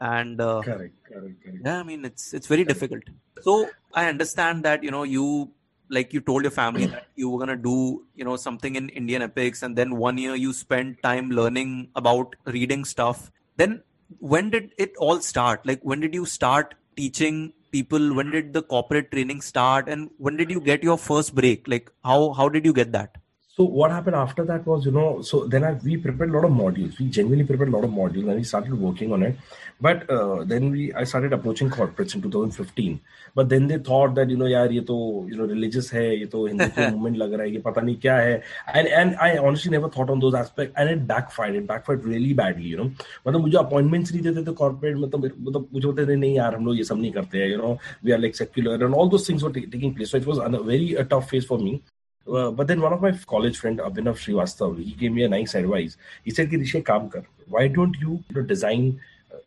[0.00, 1.62] and uh, correct, correct, correct.
[1.66, 3.02] yeah i mean it's it's very difficult.
[3.46, 3.68] So
[4.00, 5.50] i understand that you know you
[5.96, 8.88] like you told your family that you were going to do you know something in
[8.90, 13.30] indian epics and then one year you spent time learning about reading stuff.
[13.56, 13.82] Then
[14.18, 15.66] when did it all start?
[15.66, 18.14] Like when did you start teaching people?
[18.14, 19.88] When did the corporate training start?
[19.88, 21.66] And when did you get your first break?
[21.66, 23.16] Like how how did you get that
[23.58, 26.44] so what happened after that was, you know, so then I, we prepared a lot
[26.44, 26.96] of modules.
[26.96, 29.36] We genuinely prepared a lot of modules, and we started working on it.
[29.80, 33.00] But uh, then we, I started approaching corporates in 2015.
[33.34, 36.26] But then they thought that, you know, yaar, ye to, you know, religious hai, ye
[36.26, 38.42] to Hindu movement lag raha hai, ye pata nahi kya hai.
[38.72, 41.56] And and I honestly never thought on those aspects, and it backfired.
[41.56, 42.90] It backfired really badly, you know.
[43.26, 46.66] मतलब मुझे appointments नहीं देते थे corporate मतलब मतलब मुझे बोलते थे नहीं यार हम
[46.66, 49.26] लोग ये सब नहीं करते हैं, you know, we are like secular and all those
[49.26, 50.12] things were taking place.
[50.12, 51.80] So it was a very a tough phase for me.
[52.28, 55.54] Uh, but then one of my college friend Abhinav Srivastav, he gave me a nice
[55.54, 55.96] advice.
[56.24, 57.24] He said, "Rishi, kaam kar.
[57.46, 59.00] Why don't you, you know, design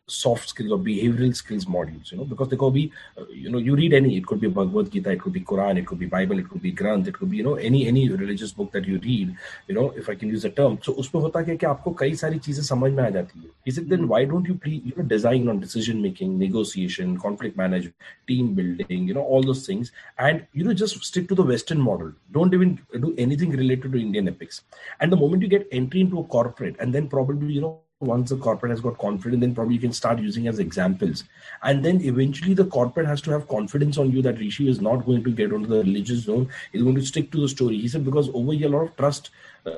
[0.07, 3.57] soft skills or behavioral skills modules you know because they could be uh, you know
[3.57, 6.05] you read any it could be bhagavad gita it could be quran it could be
[6.05, 8.85] bible it could be granth it could be you know any any religious book that
[8.85, 9.35] you read
[9.67, 10.77] you know if i can use the term.
[10.81, 13.51] So uspe hota kya ki aapko kai sari cheeze samajh mein aa jati hai.
[13.71, 14.11] Is it then hmm.
[14.13, 19.07] why don't you pre you know design on decision making negotiation conflict management team building
[19.11, 19.93] you know all those things
[20.29, 22.11] and you know just stick to the western model.
[22.39, 24.61] Don't even do anything related to indian epics.
[24.99, 28.29] And the moment you get entry into a corporate and then probably you know once
[28.31, 31.23] the corporate has got confidence, then probably you can start using as examples.
[31.63, 35.05] And then eventually the corporate has to have confidence on you that Rishi is not
[35.05, 36.49] going to get onto the religious zone.
[36.71, 37.77] He's going to stick to the story.
[37.77, 39.29] He said, because over here, a lot of trust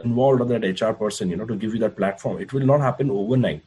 [0.04, 2.40] involved on that HR person, you know, to give you that platform.
[2.40, 3.64] It will not happen overnight.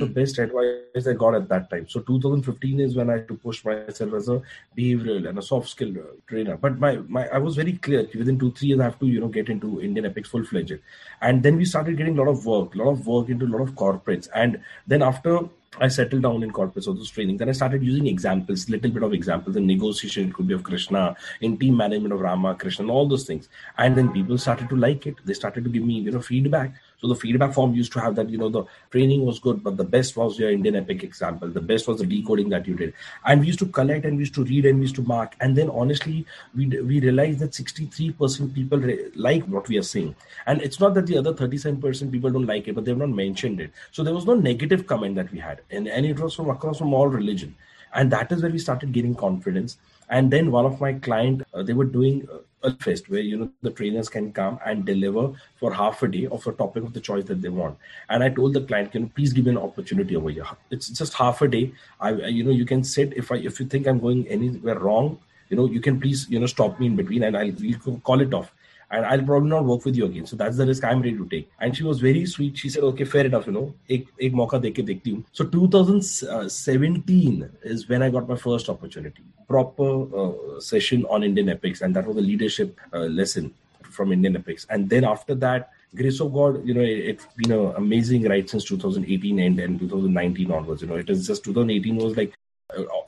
[0.00, 1.88] The best advice I got at that time.
[1.88, 4.42] So 2015 is when I had to push myself as a
[4.76, 6.58] behavioral and a soft skill uh, trainer.
[6.58, 9.20] But my, my I was very clear within two three years I have to you
[9.20, 10.78] know get into Indian Epics full fledged,
[11.22, 13.52] and then we started getting a lot of work, a lot of work into a
[13.56, 15.48] lot of corporates, and then after
[15.80, 17.38] I settled down in corporates of this training.
[17.38, 20.28] Then I started using examples, little bit of examples in negotiation.
[20.28, 23.48] It could be of Krishna, in team management of Rama, Krishna, and all those things.
[23.78, 25.16] And then people started to like it.
[25.24, 26.74] They started to give me, you know, feedback.
[27.02, 29.76] So the feedback form used to have that, you know, the training was good, but
[29.76, 31.48] the best was your Indian epic example.
[31.48, 32.94] The best was the decoding that you did.
[33.24, 35.34] And we used to collect and we used to read and we used to mark.
[35.40, 40.14] And then honestly, we we realized that 63% people re- like what we are saying.
[40.46, 43.60] And it's not that the other 37% people don't like it, but they've not mentioned
[43.60, 43.72] it.
[43.90, 45.62] So there was no negative comment that we had.
[45.70, 47.56] And, and it was from across from all religion.
[47.94, 49.76] And that is where we started gaining confidence.
[50.08, 52.38] And then one of my client, uh, they were doing uh,
[52.70, 56.46] fest where you know the trainers can come and deliver for half a day of
[56.46, 57.76] a topic of the choice that they want.
[58.08, 60.46] And i told the client can you please give me an opportunity over here?
[60.70, 61.72] It's just half a day.
[62.00, 63.12] I you know you can sit.
[63.16, 65.18] If i if you think i'm going anywhere wrong
[65.52, 68.20] you know you can please you know stop me in between and i'll we'll call
[68.20, 68.52] it off
[68.92, 70.26] and I'll probably not work with you again.
[70.26, 71.50] So that's the risk I'm ready to take.
[71.60, 72.58] And she was very sweet.
[72.58, 75.24] She said, okay, fair enough, you know, ek, ek deke dekhti hu.
[75.32, 81.80] So 2017 is when I got my first opportunity, proper uh, session on Indian epics.
[81.80, 84.66] And that was a leadership uh, lesson from Indian epics.
[84.68, 88.50] And then after that, grace of God, you know, it, has been an amazing ride
[88.50, 90.82] since 2018 and, and 2019 onwards.
[90.82, 92.34] You know, it is just 2018 was like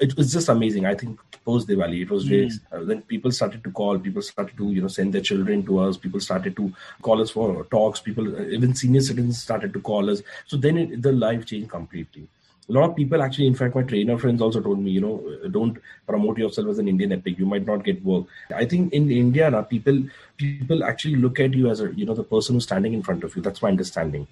[0.00, 0.86] it was just amazing.
[0.86, 2.60] I think post Diwali, it was mm.
[2.72, 5.78] uh, then people started to call, people started to you know send their children to
[5.78, 6.72] us, people started to
[7.02, 10.22] call us for talks, people even senior citizens started to call us.
[10.46, 12.28] So then it, the life changed completely.
[12.68, 15.22] A lot of people actually, in fact, my trainer friends also told me, you know,
[15.50, 17.38] don't promote yourself as an Indian epic.
[17.38, 18.24] You might not get work.
[18.54, 20.02] I think in India now, people
[20.38, 23.24] people actually look at you as a you know the person who's standing in front
[23.24, 23.42] of you.
[23.42, 24.26] That's my understanding.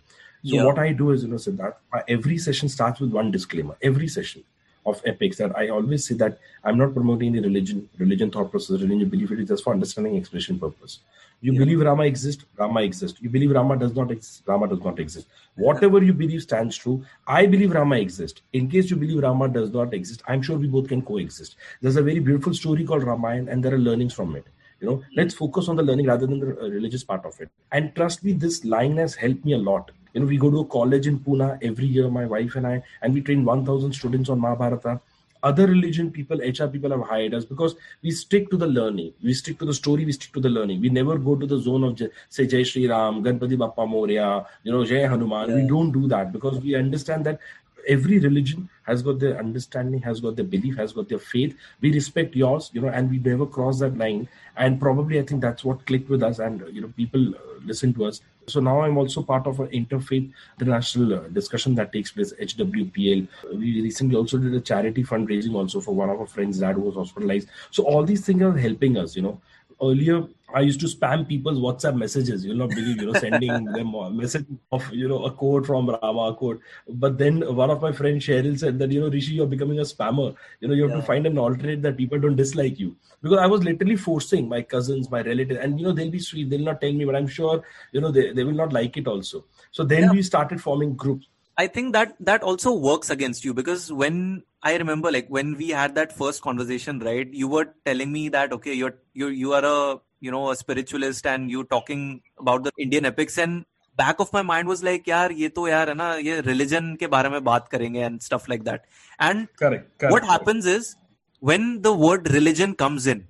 [0.45, 0.65] So yeah.
[0.65, 1.75] what I do is, you know, Siddharth,
[2.09, 3.77] every session starts with one disclaimer.
[3.81, 4.43] Every session
[4.85, 8.81] of epics that I always say that I'm not promoting the religion, religion thought process,
[8.81, 9.31] religion belief.
[9.31, 10.99] It is just for understanding expression purpose.
[11.41, 11.59] You yeah.
[11.59, 13.21] believe Rama exists, Rama exists.
[13.21, 15.27] You believe Rama does not exist, Rama does not exist.
[15.57, 17.05] Whatever you believe stands true.
[17.27, 18.43] I believe Rama exists.
[18.53, 21.57] In case you believe Rama does not exist, I'm sure we both can coexist.
[21.81, 24.47] There's a very beautiful story called Ramayana, and there are learnings from it.
[24.81, 27.51] You know, let's focus on the learning rather than the uh, religious part of it.
[27.71, 30.61] And trust me, this line has helped me a lot you know we go to
[30.61, 34.29] a college in pune every year my wife and i and we train 1000 students
[34.29, 35.01] on mahabharata.
[35.45, 39.13] Other religion people hr people have hired us because we stick to the learning.
[39.25, 40.81] We stick to the story we stick to the learning.
[40.81, 44.71] We never go to the zone of say jai shri ram ganpati bappa moria you
[44.71, 45.49] know jai hanuman.
[45.49, 45.57] Yeah.
[45.57, 47.41] we don't do that because we understand that
[47.89, 51.57] every religion has got their understanding has got their belief has got their faith.
[51.81, 54.29] We respect yours you know and we never cross that line.
[54.57, 57.95] And probably i think that's what clicked with us and you know people uh, listen
[57.95, 58.21] to us.
[58.49, 63.29] So now i'm also part of an interfaith international uh, discussion that takes place hwpl
[63.55, 66.95] we recently also did a charity fundraising also for one of our friends who was
[66.95, 67.49] hospitalized.
[67.71, 69.41] So all these things are helping us you know.
[69.81, 72.45] Earlier I used to spam people's WhatsApp messages.
[72.45, 75.89] You'll not believe, you know, sending them a message of, you know, a quote from
[75.89, 76.61] Rama, a quote.
[76.89, 79.83] But then one of my friends, Cheryl, said that, you know, Rishi, you're becoming a
[79.83, 80.35] spammer.
[80.61, 80.97] You know, you have yeah.
[80.97, 82.97] to find an alternate that people don't dislike you.
[83.23, 86.51] Because I was literally forcing my cousins, my relatives, and, you know, they'll be sweet.
[86.51, 87.63] They'll not tell me, but I'm sure,
[87.93, 89.45] you know, they, they will not like it also.
[89.71, 90.11] So then yeah.
[90.13, 91.27] we started forming groups.
[91.57, 95.69] I think that that also works against you because when I remember like when we
[95.69, 97.29] had that first conversation, right?
[97.31, 101.26] You were telling me that okay, you're you you are a you know a spiritualist
[101.28, 103.66] and you talking about the Indian epics and
[103.96, 107.08] back of my mind was like यार ये तो यार है ना ये religion के
[107.16, 108.86] बारे में बात करेंगे and stuff like that
[109.20, 110.96] and correct, correct what happens is
[111.40, 113.28] when the word religion comes in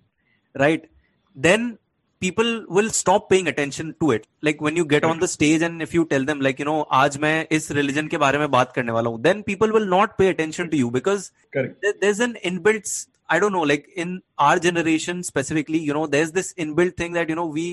[0.56, 0.90] right
[1.36, 1.78] then
[2.20, 5.82] people will stop paying attention to it like when you get on the stage and
[5.82, 8.72] if you tell them like you know आज मैं इस religion के बारे में बात
[8.76, 12.36] करने वाला हूँ then people will not pay attention to you because there, there's an
[12.44, 14.11] inbuilt I don't know like in
[14.47, 17.67] our generation specifically you know there's this inbuilt thing that you know we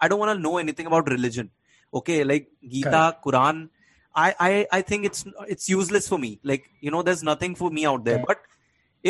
[0.00, 1.50] I don't want to know anything about religion.
[1.98, 3.24] Okay like Gita Correct.
[3.24, 3.68] Quran
[4.24, 5.24] I, I I think it's
[5.54, 6.30] it's useless for me.
[6.52, 8.22] Like you know there's nothing for me out there.
[8.30, 8.40] But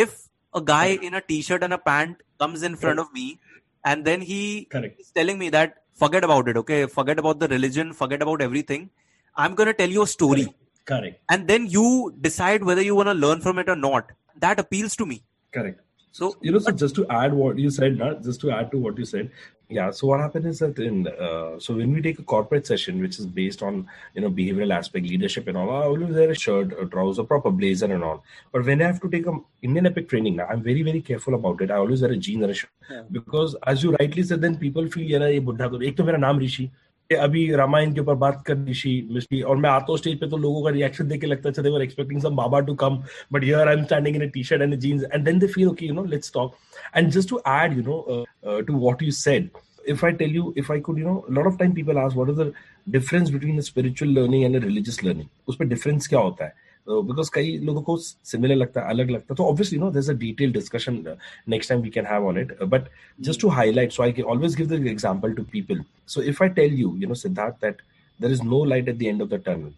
[0.05, 0.17] if
[0.61, 3.39] a guy in a t-shirt and a pant comes in front of me
[3.85, 4.43] and then he
[4.77, 5.01] Correct.
[5.01, 6.81] is telling me that forget about it okay?
[6.99, 8.91] Forget about the religion forget about everything.
[9.37, 10.45] I'm going to tell you a story.
[10.45, 10.87] Correct.
[10.91, 11.21] correct.
[11.29, 14.13] And then you decide whether you want to learn from it or not.
[14.45, 15.23] That appeals to me.
[15.53, 15.81] Correct
[16.14, 18.98] so you know so just to add what you said just to add to what
[18.98, 19.32] you said
[19.70, 19.92] Yeah.
[19.92, 23.20] So what happened is that in uh, so when we take a corporate session, which
[23.20, 26.74] is based on you know behavioral aspect, leadership and all, I always wear a shirt,
[26.82, 28.24] a trouser, proper blazer and all.
[28.52, 31.36] But when I have to take a Indian Epic training, now I'm very very careful
[31.36, 31.70] about it.
[31.70, 33.04] I always wear a jeans and a shirt yeah.
[33.12, 36.18] because as you rightly said, then people feel yeah, ये बुढ़ा तो एक तो मेरा
[36.18, 36.70] नाम ऋषि
[37.13, 40.37] अभी रामायण के ऊपर बात कर ऋषि मिस्टी और मैं आता हूँ स्टेज पे तो
[40.37, 43.69] लोगों का रिएक्शन देख के लगता है they expecting some baba to come but here
[43.69, 46.05] I am standing in a T-shirt and jeans and then they feel okay you know
[46.05, 46.57] let's talk
[46.97, 49.51] and just to add you know to what you said
[49.93, 52.37] tell you, if I could, you know, a lot of time people ask what is
[52.37, 52.53] the
[52.91, 55.27] difference between a spiritual learning and a religious learning.
[55.49, 56.55] उसमें difference क्या होता है?
[56.88, 57.98] Uh, because कई लोगों को
[58.32, 59.38] similar लगता है, अलग लगता है.
[59.38, 62.38] So obviously, you know, there's a detailed discussion uh, next time we can have on
[62.38, 62.56] it.
[62.60, 62.88] Uh, but
[63.22, 65.78] just to highlight, so I can always give the example to people.
[66.06, 67.84] So if I tell you, you know, Siddharth, that
[68.20, 69.74] there is no light at the end of the tunnel,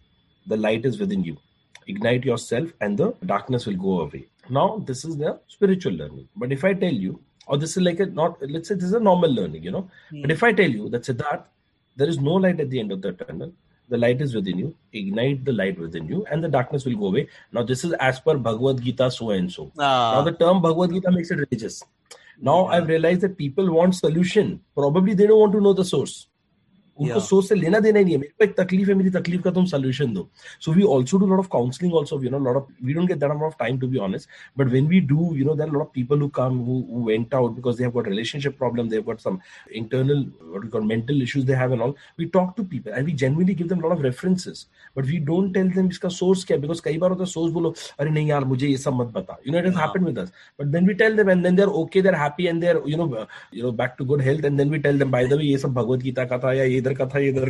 [0.46, 1.36] the light is within you.
[1.86, 4.26] Ignite yourself, and the darkness will go away.
[4.48, 6.28] Now, this is the spiritual learning.
[6.36, 8.92] But if I tell you or this is like a not let's say this is
[8.94, 10.22] a normal learning you know mm.
[10.22, 11.44] but if i tell you that siddharth
[11.96, 13.52] there is no light at the end of the tunnel
[13.89, 17.07] the light is within you ignite the light within you and the darkness will go
[17.07, 17.27] away.
[17.51, 19.71] Now this is as per bhagavad gita so and so.
[19.77, 20.15] Ah.
[20.15, 21.83] now the term bhagavad gita makes it religious.
[22.39, 22.77] Now yeah.
[22.77, 24.61] i've realized that people want solution.
[24.75, 26.27] Probably they don't want to know the source
[26.99, 29.41] उनको सोच से लेना देना ही नहीं है। मेरे को एक तकलीफ़ है मेरी तकलीफ़
[29.41, 30.27] का तुम सोल्यूशन दो।
[30.61, 33.17] So we also do lot of counselling also you know lot of we don't get
[33.17, 35.89] that of time to be honest but when we do you know there lot of
[35.93, 39.39] people who come who went out because they have got relationship problem they got some
[39.75, 40.25] internal
[40.85, 43.81] mental issues they have and all we talk to people and we genuinely give them
[43.81, 44.65] lot of references
[44.97, 47.73] but we don't tell them इसका source क्या because कई बार होता है source बोलो
[47.99, 50.67] अरे नहीं यार मुझे ये सब मत बता। You know it happen with us but
[50.67, 53.63] then we tell them and then they're okay they're happy and they're you know you
[53.63, 56.03] know back to good health and then we tell them by the ये सब भगवत
[56.19, 57.49] का था या ये इधर का था इधर।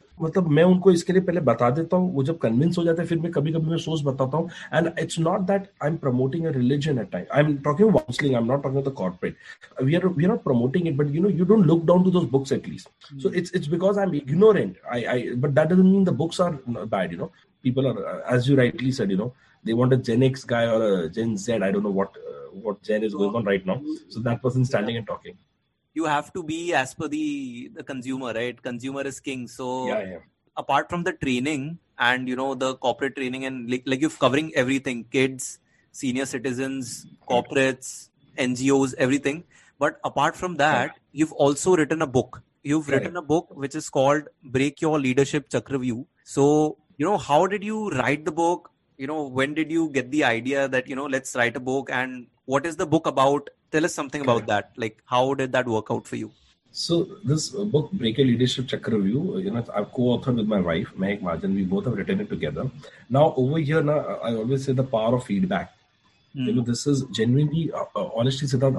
[0.22, 3.08] मतलब मैं उनको इसके लिए पहले बता देता हूँ वो जब कन्विंस हो जाते हैं
[3.08, 6.46] फिर मैं कभी कभी मैं सोच बताता हूँ। And it's not that I am promoting
[6.46, 9.36] a religion at time I am talking counselling I am not talking the corporate
[9.82, 12.10] we are we are not promoting it but you know you don't look down to
[12.10, 15.84] those books at least so it's it's because I am ignorant I I but that doesn't
[15.84, 17.30] mean the books are bad you know
[17.66, 18.02] people are
[18.34, 19.26] as you rightly said you know
[19.64, 22.44] they want a gen x guy or a gen z i don't know what uh,
[22.62, 23.80] what gen is going on right now.
[24.08, 25.38] So that person standing and talking.
[25.98, 28.62] You have to be as per the the consumer right?
[28.70, 29.46] Consumer is king.
[29.58, 30.24] So yeah, yeah.
[30.56, 34.52] apart from the training and you know the corporate training and like, like you're covering
[34.54, 35.58] everything kids
[36.00, 38.10] senior citizens corporates
[38.48, 39.44] ngos everything.
[39.78, 41.02] But apart from that yeah.
[41.12, 42.42] you've also written a book.
[42.62, 44.24] You've written a book which is called
[44.56, 48.70] break your leadership chakravyuh so you know how did you write the book?
[48.98, 51.88] You know when did you get the idea that you know let's write a book?
[51.90, 54.72] And what is the book about tell us something about that.
[54.76, 56.30] Like how did that work out for you?
[56.72, 61.22] So this book break your leadership chakravyuh you know i've co-authored with my wife Meg
[61.22, 61.54] Majan.
[61.54, 62.70] we both have written it together.
[63.08, 65.74] Now over here now i always say the power of feedback.
[66.36, 66.46] Mm.
[66.46, 68.76] you know this is genuinely uh, uh honestly Siddharth,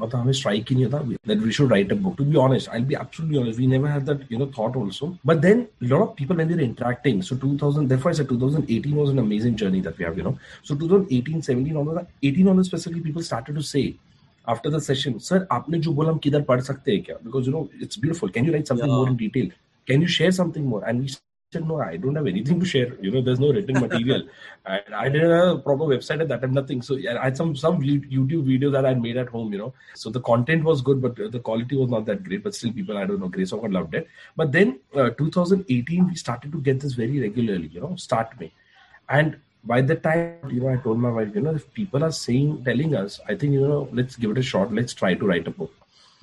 [0.00, 2.16] uh, strike in that we should write a book.
[2.18, 5.18] To be honest i'll be absolutely honest we never had that you know thought also.
[5.24, 8.94] But then a lot of people when they're interacting so 2000 therefore i said 2018
[8.94, 10.38] was an amazing journey that we have you know.
[10.62, 13.96] So 2018 17 onwards 18 onwards specifically people started to say
[14.47, 17.17] after the session, sir, आपने जो बोला हम किधर पढ़ सकते हैं क्या?
[17.23, 18.29] Because you know it's beautiful.
[18.29, 18.95] Can you write something yeah.
[18.95, 19.49] more in detail?
[19.87, 20.83] Can you share something more?
[20.85, 22.95] And we said, no, I don't have anything to share.
[23.01, 24.23] You know, there's no written material.
[24.65, 26.81] and I didn't have a proper website at that time, nothing.
[26.81, 29.51] So I had some some YouTube videos that I made at home.
[29.53, 32.43] You know, so the content was good, but the quality was not that great.
[32.43, 34.07] But still, people I don't know, Grace of God loved it.
[34.35, 37.69] But then uh, 2018, we started to get this very regularly.
[37.73, 38.53] You know, start me,
[39.09, 42.11] and by the time you know i told my wife you know if people are
[42.11, 45.27] saying telling us i think you know let's give it a shot let's try to
[45.27, 45.73] write a book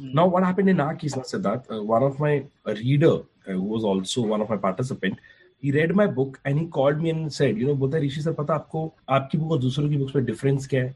[0.00, 0.12] mm.
[0.14, 3.84] now what happened in our case Siddharth, uh, one of my reader uh, who was
[3.84, 5.18] also one of my participant
[5.60, 8.32] he read my book and he called me and said you know बोलता ऋषि sir
[8.40, 10.94] पता आपको आपकी book और दूसरों की books में difference क्या है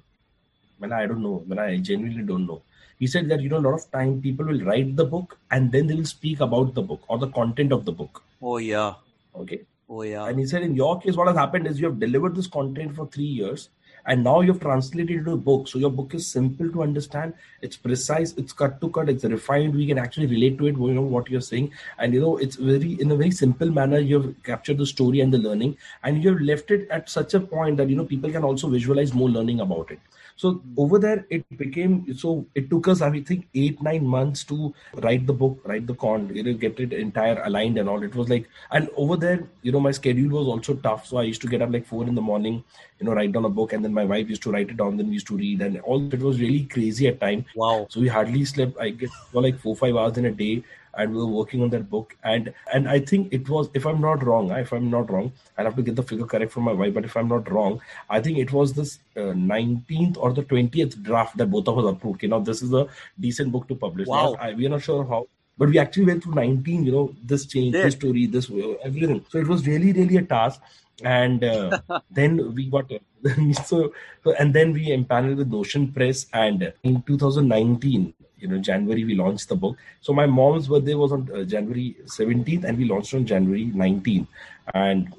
[0.83, 2.61] मैंने I don't know मैंने I genuinely don't know
[3.03, 5.73] he said that you know a lot of time people will write the book and
[5.73, 8.95] then they will speak about the book or the content of the book oh yeah
[9.43, 10.26] okay Oh, yeah.
[10.26, 12.96] And he said, in your case, what has happened is you have delivered this content
[12.96, 13.70] for three years
[14.08, 15.68] and now you've translated it into a book.
[15.68, 17.34] So your book is simple to understand.
[17.62, 18.34] It's precise.
[18.38, 19.10] It's cut to cut.
[19.10, 19.76] It's refined.
[19.76, 20.78] We can actually relate to it.
[20.78, 24.00] You know what you're saying, and you know it's very in a very simple manner.
[24.00, 27.78] You've captured the story and the learning, and you've left it at such a point
[27.78, 30.00] that you know people can also visualize more learning about it.
[30.36, 30.74] So hmm.
[30.78, 32.46] over there, it became so.
[32.56, 36.30] It took us, I think, eight nine months to write the book, write the con,
[36.34, 38.04] you know, get it entire aligned and all.
[38.04, 41.08] It was like, and over there, you know, my schedule was also tough.
[41.08, 42.64] So I used to get up like four in the morning,
[43.00, 44.98] you know, write down a book, and then my wife used to write it down.
[44.98, 47.46] Then we used to read, and all it was really crazy at time.
[47.56, 47.88] Wow.
[47.90, 48.78] So we hardly slept.
[48.80, 50.64] I get for like four five hours in a day
[50.98, 52.16] and we were working on that book.
[52.24, 55.66] And and I think it was, if I'm not wrong, if I'm not wrong, I'll
[55.66, 56.94] have to get the figure correct from my wife.
[56.94, 61.02] But if I'm not wrong, I think it was this uh, 19th or the 20th
[61.04, 62.24] draft that both of us approved.
[62.24, 62.88] You know, this is a
[63.20, 64.08] decent book to publish.
[64.08, 64.36] Wow.
[64.40, 65.28] I, we are not sure how
[65.58, 67.84] but we actually went through 19 you know this change Yeah.
[67.84, 68.50] this story this
[68.84, 70.62] everything so it was really really a task
[71.04, 71.80] and uh,
[72.12, 72.92] then we got
[73.66, 73.94] so,
[74.24, 78.14] so and then we empaneled with notion press and in 2019
[78.46, 79.78] you know january we launched the book.
[80.08, 84.28] So my mom's birthday was on uh, january 17th and we launched on january 19th
[84.74, 85.14] and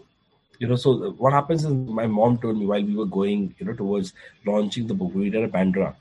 [0.60, 3.66] you know so what happens is my mom told me while we were going you
[3.66, 4.12] know towards
[4.50, 5.94] launching the book we did a bandra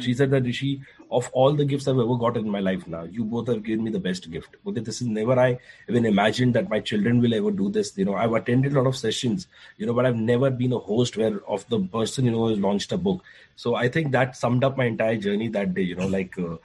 [0.00, 3.04] she said that Rishi, of all the gifts I've ever got in my life now,
[3.04, 4.56] you both have given me the best gift.
[4.66, 7.96] Okay, this is never I even imagined that my children will ever do this.
[7.96, 9.46] You know, I've attended a lot of sessions,
[9.76, 12.48] you know, but I've never been a host where of the person, you know, who
[12.50, 13.22] has launched a book.
[13.56, 16.56] So I think that summed up my entire journey that day, you know, like uh,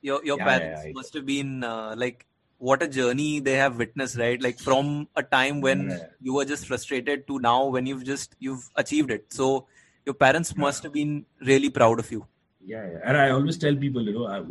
[0.00, 0.92] Your your Yeah, parents yeah, yeah.
[0.92, 2.26] must have been uh, like
[2.58, 4.40] what a journey they have witnessed, right?
[4.40, 8.68] Like from a time when you were just frustrated to now when you've just you've
[8.76, 9.26] achieved it.
[9.32, 9.66] So
[10.04, 12.26] your parents must have been really proud of you.
[12.64, 12.98] Yeah, yeah.
[13.04, 14.42] And I always tell people, you know, I,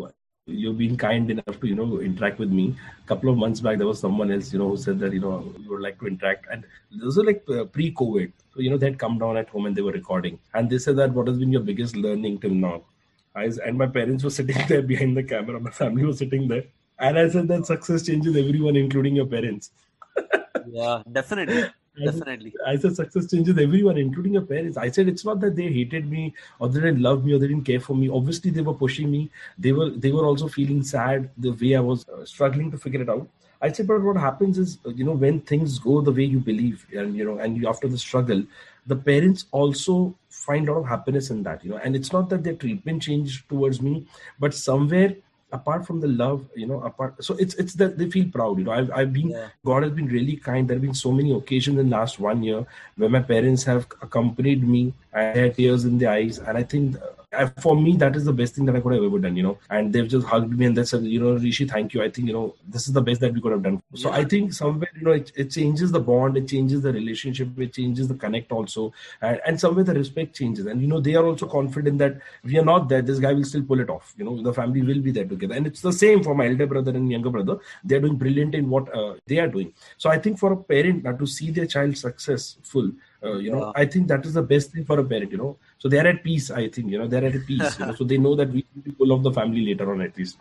[0.45, 2.75] you've been kind enough to, you know, interact with me.
[3.03, 5.19] A couple of months back, there was someone else, you know, who said that, you
[5.19, 6.47] know, you would like to interact.
[6.51, 8.31] And those are like uh, pre-COVID.
[8.53, 10.39] So, you know, they had come down at home and they were recording.
[10.53, 12.83] And they said that, what has been your biggest learning till now?
[13.35, 15.59] I, and my parents were sitting there behind the camera.
[15.59, 16.65] My family was sitting there.
[16.99, 19.71] And I said that success changes everyone, including your parents.
[20.67, 21.65] Yeah, definitely,
[21.97, 22.53] definitely.
[22.65, 24.77] I said success changes everyone, including your parents.
[24.77, 27.47] I said it's not that they hated me or they didn't love me or they
[27.47, 28.09] didn't care for me.
[28.09, 29.29] Obviously, they were pushing me.
[29.57, 33.01] They were they were also feeling sad the way I was uh, struggling to figure
[33.01, 33.27] it out.
[33.63, 36.39] I said, but what happens is, uh, you know, when things go the way you
[36.39, 38.43] believe, and you know, and you, after the struggle,
[38.87, 41.77] the parents also find a lot of happiness in that, you know.
[41.77, 44.07] And it's not that their treatment changed towards me,
[44.39, 45.15] but somewhere
[45.51, 48.63] apart from the love you know apart so it's it's that they feel proud you
[48.65, 48.71] know.
[48.71, 49.47] I've, I've been Yeah.
[49.65, 50.67] god has been really kind.
[50.67, 52.65] There have been so many occasions in the last one year
[52.97, 54.93] where my parents have accompanied me.
[55.13, 56.39] And had tears in the eyes.
[56.39, 56.95] And i think
[57.33, 59.43] uh, for me that is the best thing that i could have ever done you
[59.43, 59.57] know.
[59.69, 62.01] And they've just hugged me and they said you know rishi thank you.
[62.03, 63.81] I think you know this is the best that we could have done.
[63.95, 64.17] So Yeah.
[64.21, 67.73] i think somewhere you know it, it changes the bond it changes the relationship it
[67.73, 68.93] changes the connect also.
[69.21, 70.65] And, and somewhere the respect changes.
[70.65, 73.01] And you know they are also confident that we are not there.
[73.01, 74.13] This guy will still pull it off.
[74.17, 75.55] You know the family will be there together.
[75.55, 77.57] And it's the same for my elder brother and younger brother.
[77.83, 79.73] They're doing brilliant in what uh, they are doing.
[79.97, 82.91] So i think for a parent uh, to see their child successful
[83.23, 83.71] uh, you know Yeah.
[83.81, 86.19] i think that is the best thing for a parent you know so they're at
[86.27, 88.63] peace i think you know they're at peace you know so they know that we
[88.71, 90.37] will be full of the family later on at least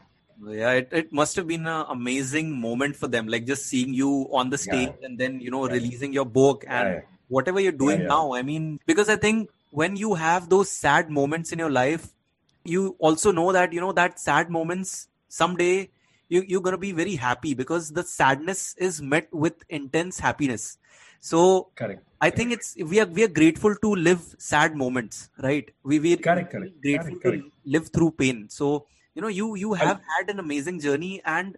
[0.58, 4.26] Yeah, it, it must have been an amazing moment for them, like just seeing you
[4.32, 5.74] on the stage and then, you know, Yeah.
[5.74, 7.02] releasing your book and Yeah, yeah.
[7.36, 8.12] whatever you're doing yeah.
[8.12, 8.22] now.
[8.38, 9.50] I mean, because I think
[9.82, 12.08] when you have those sad moments in your life,
[12.64, 15.90] you also know that, you know, that sad moments someday
[16.30, 20.78] you, you're going to be very happy because the sadness is met with intense happiness.
[21.20, 25.70] So correct I think it's we are we are grateful to live sad moments, right?
[25.82, 28.48] We we Correct, correct, grateful correct, to live through pain.
[28.48, 31.56] So you know you you have had an amazing journey, and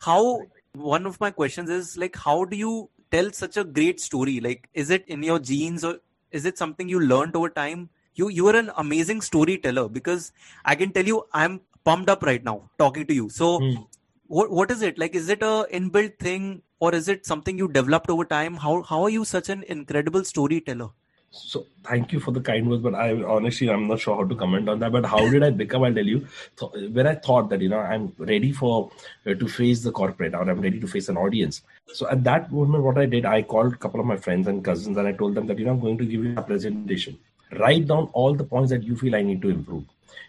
[0.00, 0.40] how
[0.74, 4.40] one of my questions is like how do you tell such a great story?
[4.40, 6.00] Like is it in your genes or
[6.30, 7.88] is it something you learned over time?
[8.14, 10.32] You you are an amazing storyteller because
[10.64, 13.28] I can tell you I'm pumped up right now talking to you.
[13.30, 13.82] So Hmm.
[14.26, 15.14] What what is it like?
[15.14, 18.54] Is it a inbuilt thing or is it something you developed over time?
[18.56, 20.90] How how are you such an incredible storyteller?
[21.30, 24.34] So thank you for the kind words, but I honestly I'm not sure how to
[24.36, 24.92] comment on that.
[24.92, 25.82] But how did I become?
[25.82, 26.26] I'll tell you.
[26.92, 28.90] When I thought that you know I'm ready for
[29.26, 31.62] uh, to face the corporate or I'm ready to face an audience.
[31.92, 34.64] So at that moment, what I did, I called a couple of my friends and
[34.64, 37.18] cousins and I told them that you know I'm going to give you a presentation.
[37.58, 39.84] Write down all the points that you feel I need to improve.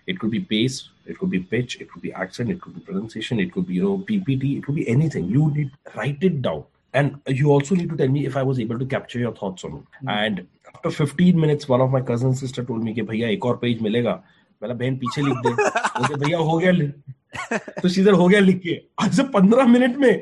[0.06, 2.80] It could be pace, it could be pitch, it could be accent, it could be
[2.80, 5.28] pronunciation, it could be you know PPT, it could be anything.
[5.28, 6.64] You need write it down.
[6.92, 9.62] And you also need to tell me if I was able to capture your thoughts
[9.64, 9.84] or not.
[10.08, 13.56] And after 15 minutes, one of my cousin sister told me कि भैया एक और
[13.62, 14.22] page मिलेगा
[14.62, 16.92] मैंने बहन पीछे लिख दे बोलते भैया हो गया लिख
[17.82, 20.12] तो सीधर हो गया लिख के आज से 15 मिनट में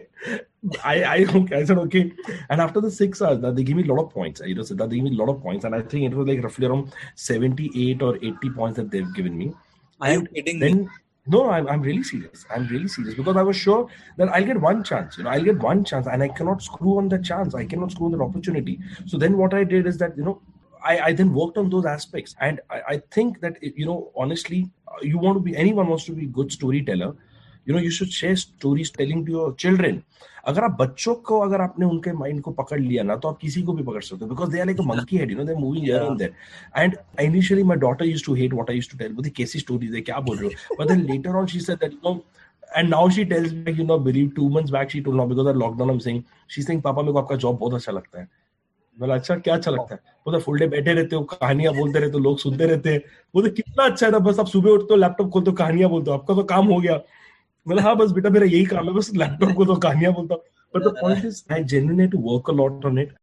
[0.84, 1.16] I I
[1.52, 2.14] I said okay.
[2.50, 4.42] And after the six hours that they give me a lot of points.
[4.46, 5.66] You know that they give me a lot of points.
[5.66, 9.38] And I think it was like roughly around 78 or 80 points that they've given
[9.38, 9.54] me.
[10.02, 10.76] Are you And kidding me?
[10.76, 10.90] then
[11.28, 12.46] no I'm, I'm really serious.
[12.50, 13.88] I'm really serious because i was sure
[14.18, 15.18] that i'll get one chance.
[15.18, 17.56] You know i'll get one chance and i cannot screw on that chance.
[17.56, 18.80] I cannot screw on that opportunity.
[19.06, 20.42] So then what i did is that you know
[20.84, 22.36] i, I then worked on those aspects.
[22.40, 26.06] And I, I think that you know honestly uh, you want to be anyone wants
[26.06, 27.16] to be a good storyteller
[27.68, 30.02] you know you should share stories telling to your children.
[30.48, 33.62] अगर आप बच्चों को अगर आपने उनके mind को पकड़ लिया ना तो आप किसी
[33.64, 35.84] को भी पकड़ सकते हो because they are like monkey head you know they moving
[35.84, 36.34] here and there
[36.78, 39.96] and initially my daughter used to hate what I used to tell वो कैसी स्टोरीज
[39.96, 42.22] है क्या बोल रहे हो but then later on she said that you know
[42.80, 45.50] and now she tells me, you know, believe two months back she told now because
[45.50, 48.28] of lockdown, I'm saying, she's saying, Papa, मेरे को आपका job बहुत अच्छा लगता है.
[49.00, 50.00] बोला अच्छा क्या अच्छा लगता है?
[50.26, 53.02] बोला फुल डे बैठे रहते हो कहानियाँ बोलते रहते हो लोग सुनते रहते हैं।
[53.36, 56.12] बोले कितना अच्छा है ना बस आप सुबह उठते हो लैपटॉप खोलते हो कहानियाँ बोलते
[56.12, 56.98] हो आपका तो काम हो गया।
[57.69, 60.43] बोला हाँ बस बेटा मेरा यही काम है बस लैपटॉप को तो कहानियां बोलता हूँ
[60.77, 63.17] but the point is I genuinely to work a lot on it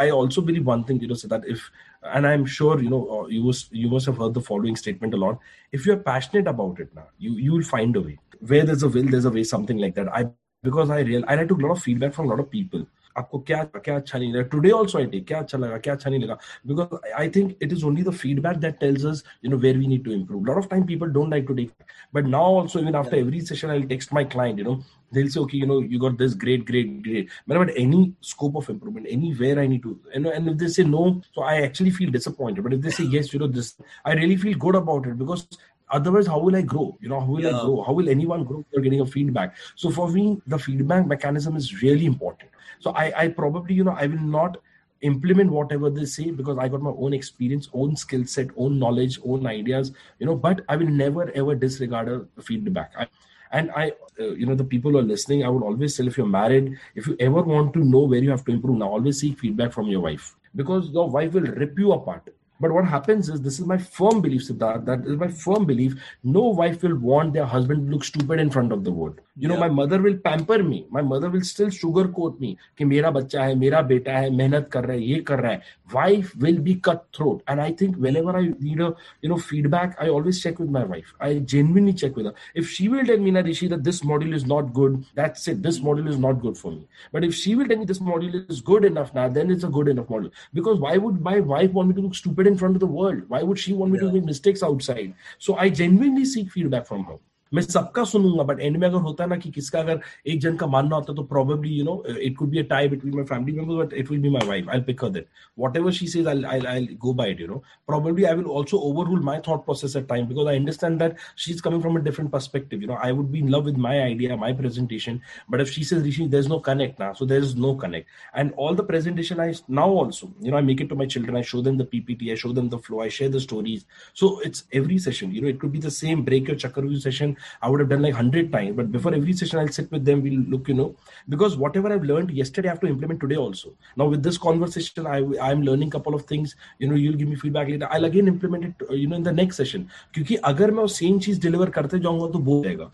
[0.00, 1.70] I also believe one thing, you know, so that if,
[2.02, 5.14] and I'm sure, you know, uh, you must you must have heard the following statement
[5.14, 5.38] a lot.
[5.72, 8.18] If you're passionate about it now, you you will find a way.
[8.52, 9.44] Where there's a will, there's a way.
[9.52, 10.12] Something like that.
[10.20, 10.22] I
[10.62, 12.86] because I real and I took a lot of feedback from a lot of people.
[13.18, 16.10] आपको क्या क्या अच्छा नहीं लगा today also I take क्या अच्छा लगा क्या अच्छा
[16.10, 19.56] नहीं लगा because I think it is only the feedback that tells us you know
[19.66, 22.44] where we need to improve lot of time people don't like to take but now
[22.60, 24.76] also even after every session i'll text my client you know
[25.16, 28.00] they'll say okay you know you got this great great great but about any
[28.32, 31.04] scope of improvement anywhere i need to you know and if they say no
[31.38, 33.72] so i actually feel disappointed but if they say yes you know this
[34.12, 35.46] i really feel good about it because
[35.89, 36.97] otherwise how will i grow?
[37.01, 37.57] You know how will yeah.
[37.57, 37.83] i grow?
[37.83, 39.55] How will anyone grow you're getting a feedback?
[39.75, 42.49] So for me the feedback mechanism is really important.
[42.79, 44.57] So I, I probably, you know, I will not
[45.01, 49.19] implement whatever they say because I got my own experience, own skill set, own knowledge,
[49.25, 52.93] own ideas, you know, but I will never ever disregard a feedback.
[52.97, 53.07] I,
[53.51, 56.17] and I, uh, you know, the people who are listening, I would always tell if
[56.17, 59.19] you're married, if you ever want to know where you have to improve, now always
[59.19, 63.28] seek feedback from your wife because your wife will rip you apart but what happens
[63.28, 65.94] is, this is my firm belief, Siddharth, that is my firm belief.
[66.24, 69.20] No wife will want their husband to look stupid in front of the world.
[69.36, 70.86] You know, my mother will pamper me.
[70.90, 72.56] My mother will still sugarcoat me.
[72.76, 75.62] कि मेरा बच्चा है, मेरा बेटा है, मेहनत कर रहा है, ये कर रहा है.
[75.92, 77.42] Wife will be cutthroat.
[77.46, 80.82] And I think whenever I need a, you know, feedback, I always check with my
[80.82, 81.14] wife.
[81.20, 82.34] I genuinely check with her.
[82.56, 85.62] If she will tell me, na Rishi, that this module is not good, that's it.
[85.62, 86.88] This module is not good for me.
[87.12, 89.68] But if she will tell me this module is good enough now, then it's a
[89.68, 90.32] good enough module.
[90.52, 93.23] Because why would my wife want me to look stupid in front of the world.
[93.27, 94.07] Why would she want me yeah.
[94.07, 95.13] to make mistakes outside?
[95.37, 97.17] So I genuinely seek feedback from her.
[97.54, 100.66] मैं सबका सुनूंगा but and में अगर होता ना कि किसका अगर एक जन का
[100.66, 103.78] मानना होता तो probably you know it could be a tie between my family members
[103.86, 105.26] but it will be my wife I pick her that
[105.62, 108.78] whatever she says i'll i'll, I'll go by it you know probably i will also
[108.88, 112.30] overrule my thought process at time because i understand that she's coming from a different
[112.34, 115.20] perspective you know i would be in love with my idea my presentation
[115.54, 118.78] but if she says rishi there's no connect now so there's no connect and all
[118.82, 119.48] the presentation i
[119.80, 122.30] now also you know i make it to my children i show them the ppt
[122.36, 123.84] i show them the flow i share the stories
[124.22, 127.36] so it's every session you know it could be the same break your chakravarti session
[127.62, 128.76] I would have done like 100 times.
[128.76, 130.22] But before every session, I'll sit with them.
[130.22, 130.96] We'll look, you know,
[131.28, 133.74] because whatever I've learned yesterday, I have to implement today also.
[133.96, 135.18] Now, with this conversation, I,
[135.48, 136.56] I'm learning a couple of things.
[136.78, 137.88] You know, you'll give me feedback later.
[137.90, 139.88] I'll again implement it, you know, in the next session.
[140.14, 142.90] क्योंकि अगर मैं वो same चीज deliver करते जाऊंगा तो बोल जाएगा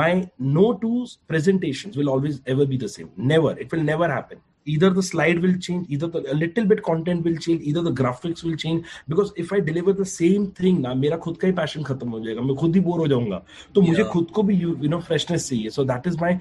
[0.00, 3.10] My no to presentations will always ever be the same.
[3.16, 3.58] Never.
[3.58, 7.23] It will never happen either the slide will change either the, a little bit content
[7.23, 8.85] will change either the graphics will change.
[9.07, 12.19] Because if i deliver the same thing ना मेरा खुद का ही passion खत्म हो
[12.25, 13.43] जाएगा मैं खुद ही bore हो जाऊंगा।
[13.75, 13.89] तो yeah.
[13.89, 16.39] मुझे खुद को भी यू नो फ्रेशनेस चाहिए। So that is my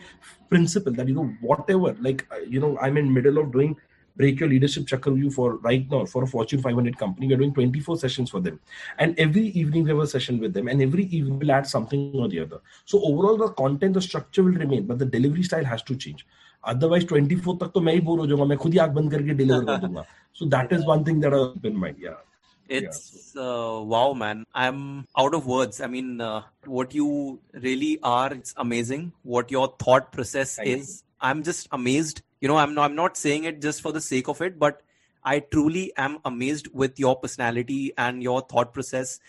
[0.50, 1.08] principle that
[2.54, 3.74] you
[4.16, 7.28] break your leadership chakravyuh for right now for a fortune 500 company.
[7.28, 8.60] We're doing 24 sessions for them.
[8.98, 12.12] And every evening we have a session with them and every evening we'll add something
[12.14, 12.60] or the other.
[12.84, 16.26] So overall the content the structure will remain but the delivery style has to change.
[16.73, 19.11] Otherwise twenty four तक तो मैं ही bore हो जाऊंगा मैं खुद ही आग बंद
[19.11, 20.05] करके डिलीवर कर दूंगा
[20.39, 22.17] so that is one thing that I in mind या
[22.69, 24.79] it's uh, wow man i'm
[25.17, 30.11] out of words i mean uh, what you really are it's amazing what your thought
[30.11, 31.27] process Thank is you.
[31.29, 34.27] i'm just amazed you know i'm not, i'm not saying it just for the sake
[34.27, 34.81] of it but
[35.23, 39.19] i truly am amazed with your personality and your thought process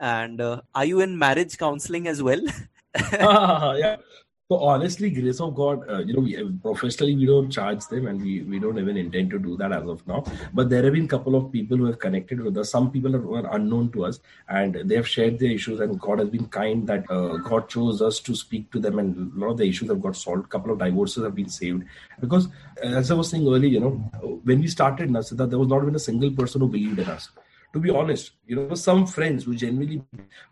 [0.00, 2.40] and uh, are you in marriage counseling as well
[3.12, 3.96] yeah
[4.53, 6.31] so honestly, grace of God, uh, you know, we,
[6.61, 9.87] professionally we don't charge them, and we, we don't even intend to do that as
[9.93, 10.23] of now.
[10.53, 12.69] But there have been couple of people who have connected with us.
[12.69, 16.19] Some people are, are unknown to us, and they have shared their issues, and God
[16.19, 19.51] has been kind that uh, God chose us to speak to them, and a lot
[19.53, 20.49] of the issues have got solved.
[20.49, 21.83] Couple of divorces have been saved
[22.19, 22.47] because,
[22.83, 23.91] as I was saying earlier, you know,
[24.43, 27.29] when we started Nasida, there was not even a single person who believed in us.
[27.73, 29.97] To be honest you know some friends who genuinely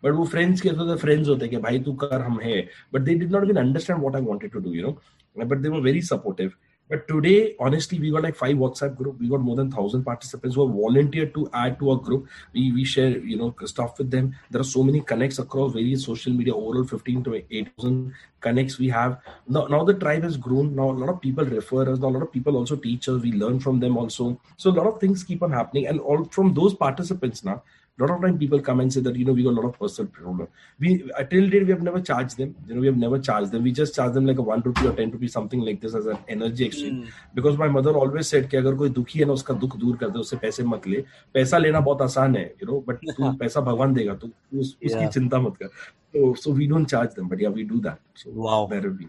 [0.04, 2.60] but वो friends के तो friends होते कि भाई तू कर, हम है।
[2.94, 5.68] But they did not even understand what I wanted to do you know but they
[5.68, 6.52] were very supportive
[6.92, 9.18] But today, honestly, we got like five WhatsApp group.
[9.18, 12.26] We got more than thousand participants who have volunteered to add to our group.
[12.52, 14.34] We we share you know stuff with them.
[14.50, 16.54] There are so many connects across various social media.
[16.54, 19.16] Overall, fifteen to eight thousand connects we have.
[19.48, 20.76] Now, now the tribe has grown.
[20.76, 21.98] Now a lot of people refer us.
[21.98, 23.22] Now a lot of people also teach us.
[23.22, 24.38] We learn from them also.
[24.58, 27.62] So a lot of things keep on happening, and all from those participants now
[27.98, 29.66] A lot of time people come and say that you know we got a lot
[29.66, 30.48] of personal problem.
[30.80, 32.54] We uh, till date we have never charged them.
[32.66, 33.62] You know we have never charged them.
[33.62, 36.06] We just charge them like a one rupee or ten rupee something like this as
[36.06, 37.04] an energy exchange.
[37.04, 37.12] Mm.
[37.34, 40.10] Because my mother always said कि अगर कोई दुखी है ना उसका दुख दूर कर
[40.10, 43.60] दे उससे पैसे मत ले पैसा लेना बहुत आसान है you know but तू पैसा
[43.60, 44.30] भगवान देगा तू
[44.60, 45.68] उस, उसकी चिंता मत कर
[46.12, 48.98] so so we don't charge them but yeah we do that so wow that would
[48.98, 49.08] be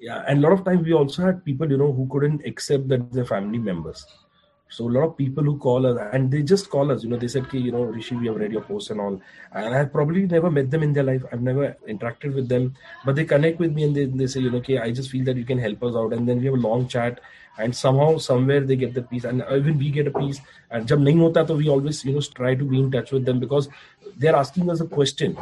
[0.00, 2.88] yeah and a lot of times we also had people you know who couldn't accept
[2.88, 4.06] that they're family members
[4.70, 7.16] so a lot of people who call us and they just call us, you know,
[7.16, 9.20] they said, Okay, you know, Rishi, we have read your post and all.
[9.52, 11.22] And I've probably never met them in their life.
[11.32, 14.50] I've never interacted with them, but they connect with me and they, they say, you
[14.50, 16.12] know, okay, I just feel that you can help us out.
[16.12, 17.20] And then we have a long chat
[17.56, 20.40] and somehow, somewhere they get the piece and even we get a piece.
[20.70, 23.40] And jab nahi hota, we always, you know, try to be in touch with them
[23.40, 23.70] because
[24.18, 25.38] they're asking us a question.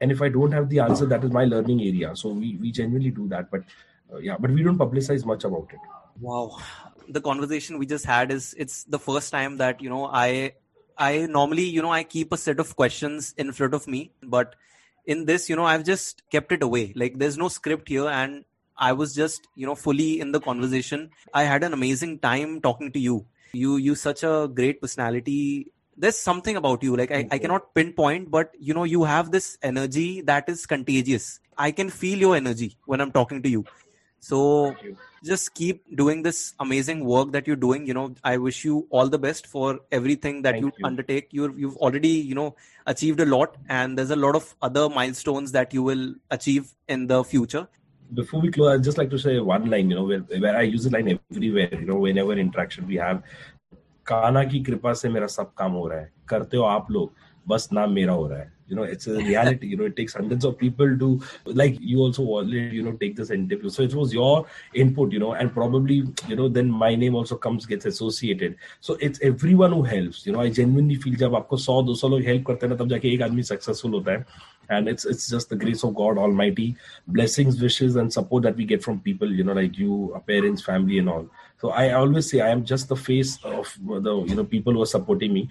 [0.00, 2.16] And if I don't have the answer, that is my learning area.
[2.16, 3.50] So we, we genuinely do that.
[3.50, 3.64] But
[4.10, 5.80] uh, yeah, but we don't publicize much about it.
[6.18, 6.56] Wow
[7.12, 10.52] the conversation we just had is it's the first time that you know i
[10.98, 14.54] i normally you know i keep a set of questions in front of me but
[15.06, 16.92] in this you know i've just kept it away.
[16.94, 18.44] Like there's no script here and
[18.76, 21.10] i was just you know fully in the conversation.
[21.34, 23.26] I had an amazing time talking to you.
[23.52, 25.72] You you such a great personality.
[25.96, 29.58] There's something about you like I, I cannot pinpoint but you know you have this
[29.62, 31.40] energy that is contagious.
[31.58, 33.64] I can feel your energy when i'm talking to you
[34.19, 34.75] so
[35.23, 39.07] just keep doing this amazing work that you're doing you know i wish you all
[39.07, 42.55] the best for everything that you, you, undertake you you've already you know
[42.87, 47.07] achieved a lot and there's a lot of other milestones that you will achieve in
[47.07, 47.67] the future
[48.13, 50.61] before we close i'd just like to say one line you know where, where i
[50.61, 53.21] use the line everywhere you know whenever interaction we have
[54.05, 57.13] काना की कृपा से मेरा सब काम हो रहा है करते हो आप लोग
[57.47, 59.66] बस नाम मेरा हो रहा है you know it's a reality.
[59.66, 61.08] You know it takes hundreds of people to
[61.62, 63.68] like you also already you know take this interview.
[63.70, 67.36] So it was your input you know and probably you know then my name also
[67.36, 68.56] comes gets associated.
[68.80, 70.26] So it's everyone who helps.
[70.26, 72.94] You know i genuinely feel jab aapko 100 200 log help karte hain na tab
[72.94, 74.48] jaake ek aadmi successful hota hai
[74.78, 76.66] and it's it's just the grace of god almighty.
[77.18, 80.68] Blessings wishes and support that we get from people you know like you our parents
[80.70, 81.26] family and all.
[81.61, 83.75] so i always say i am just the face of
[84.07, 85.43] the you know people who are supporting me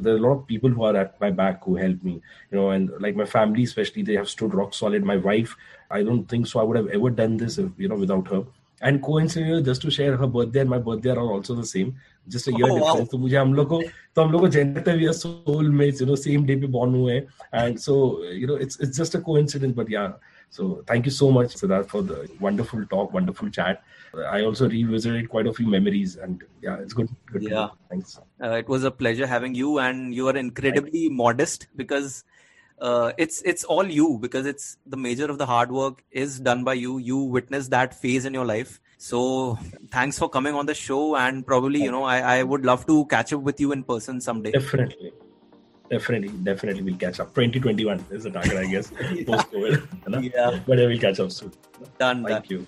[0.00, 2.58] there are a lot of people who are at my back who help me you
[2.58, 5.54] know and like my family especially they have stood rock solid my wife
[5.90, 8.44] i don't think so i would have ever done this if, you know without her
[8.84, 11.92] and coincidentally just to share her birthday and my birthday are also the same
[12.28, 13.80] just a year difference तो मुझे हम लोग को
[14.16, 16.94] तो हम लोग को gender we are soul mates you no same day पे बॉर्न
[16.94, 17.16] हुए
[17.54, 17.94] and so
[18.32, 20.06] you no it's it's just a coincidence but या
[20.49, 23.83] so thank you so much, Siddharth, for the wonderful talk, wonderful chat.
[24.29, 27.09] I also revisited quite a few memories, and yeah, it's good.
[27.31, 28.19] good yeah, thanks.
[28.41, 32.23] Uh, it was a pleasure having you, and you are incredibly modest because
[32.79, 36.63] uh, it's it's all you because it's the major of the hard work is done
[36.63, 39.57] by you you witnessed that phase in your life so
[39.91, 43.05] thanks for coming on the show and probably you know i, I would love to
[43.05, 45.11] catch up with you in person someday definitely
[45.89, 48.89] definitely definitely we'll catch up 2021 is the target i guess
[49.29, 51.51] post covid yeah but we'll catch up soon
[51.97, 52.43] done thank done.
[52.49, 52.67] you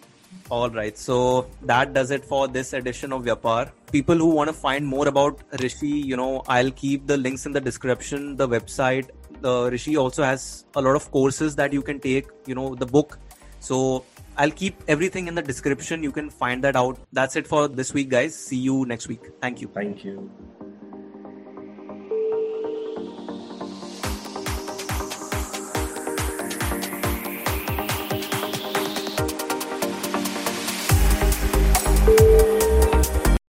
[0.49, 4.53] all right so that does it for this edition of vyapar people who want to
[4.53, 9.09] find more about rishi you know i'll keep the links in the description the website
[9.41, 12.85] the Rishi also has a lot of courses that you can take, you know, the
[12.85, 13.19] book.
[13.59, 14.05] So
[14.37, 16.03] I'll keep everything in the description.
[16.03, 16.99] You can find that out.
[17.11, 18.35] That's it for this week, guys.
[18.35, 19.21] See you next week.
[19.41, 19.67] Thank you.
[19.73, 20.29] Thank you.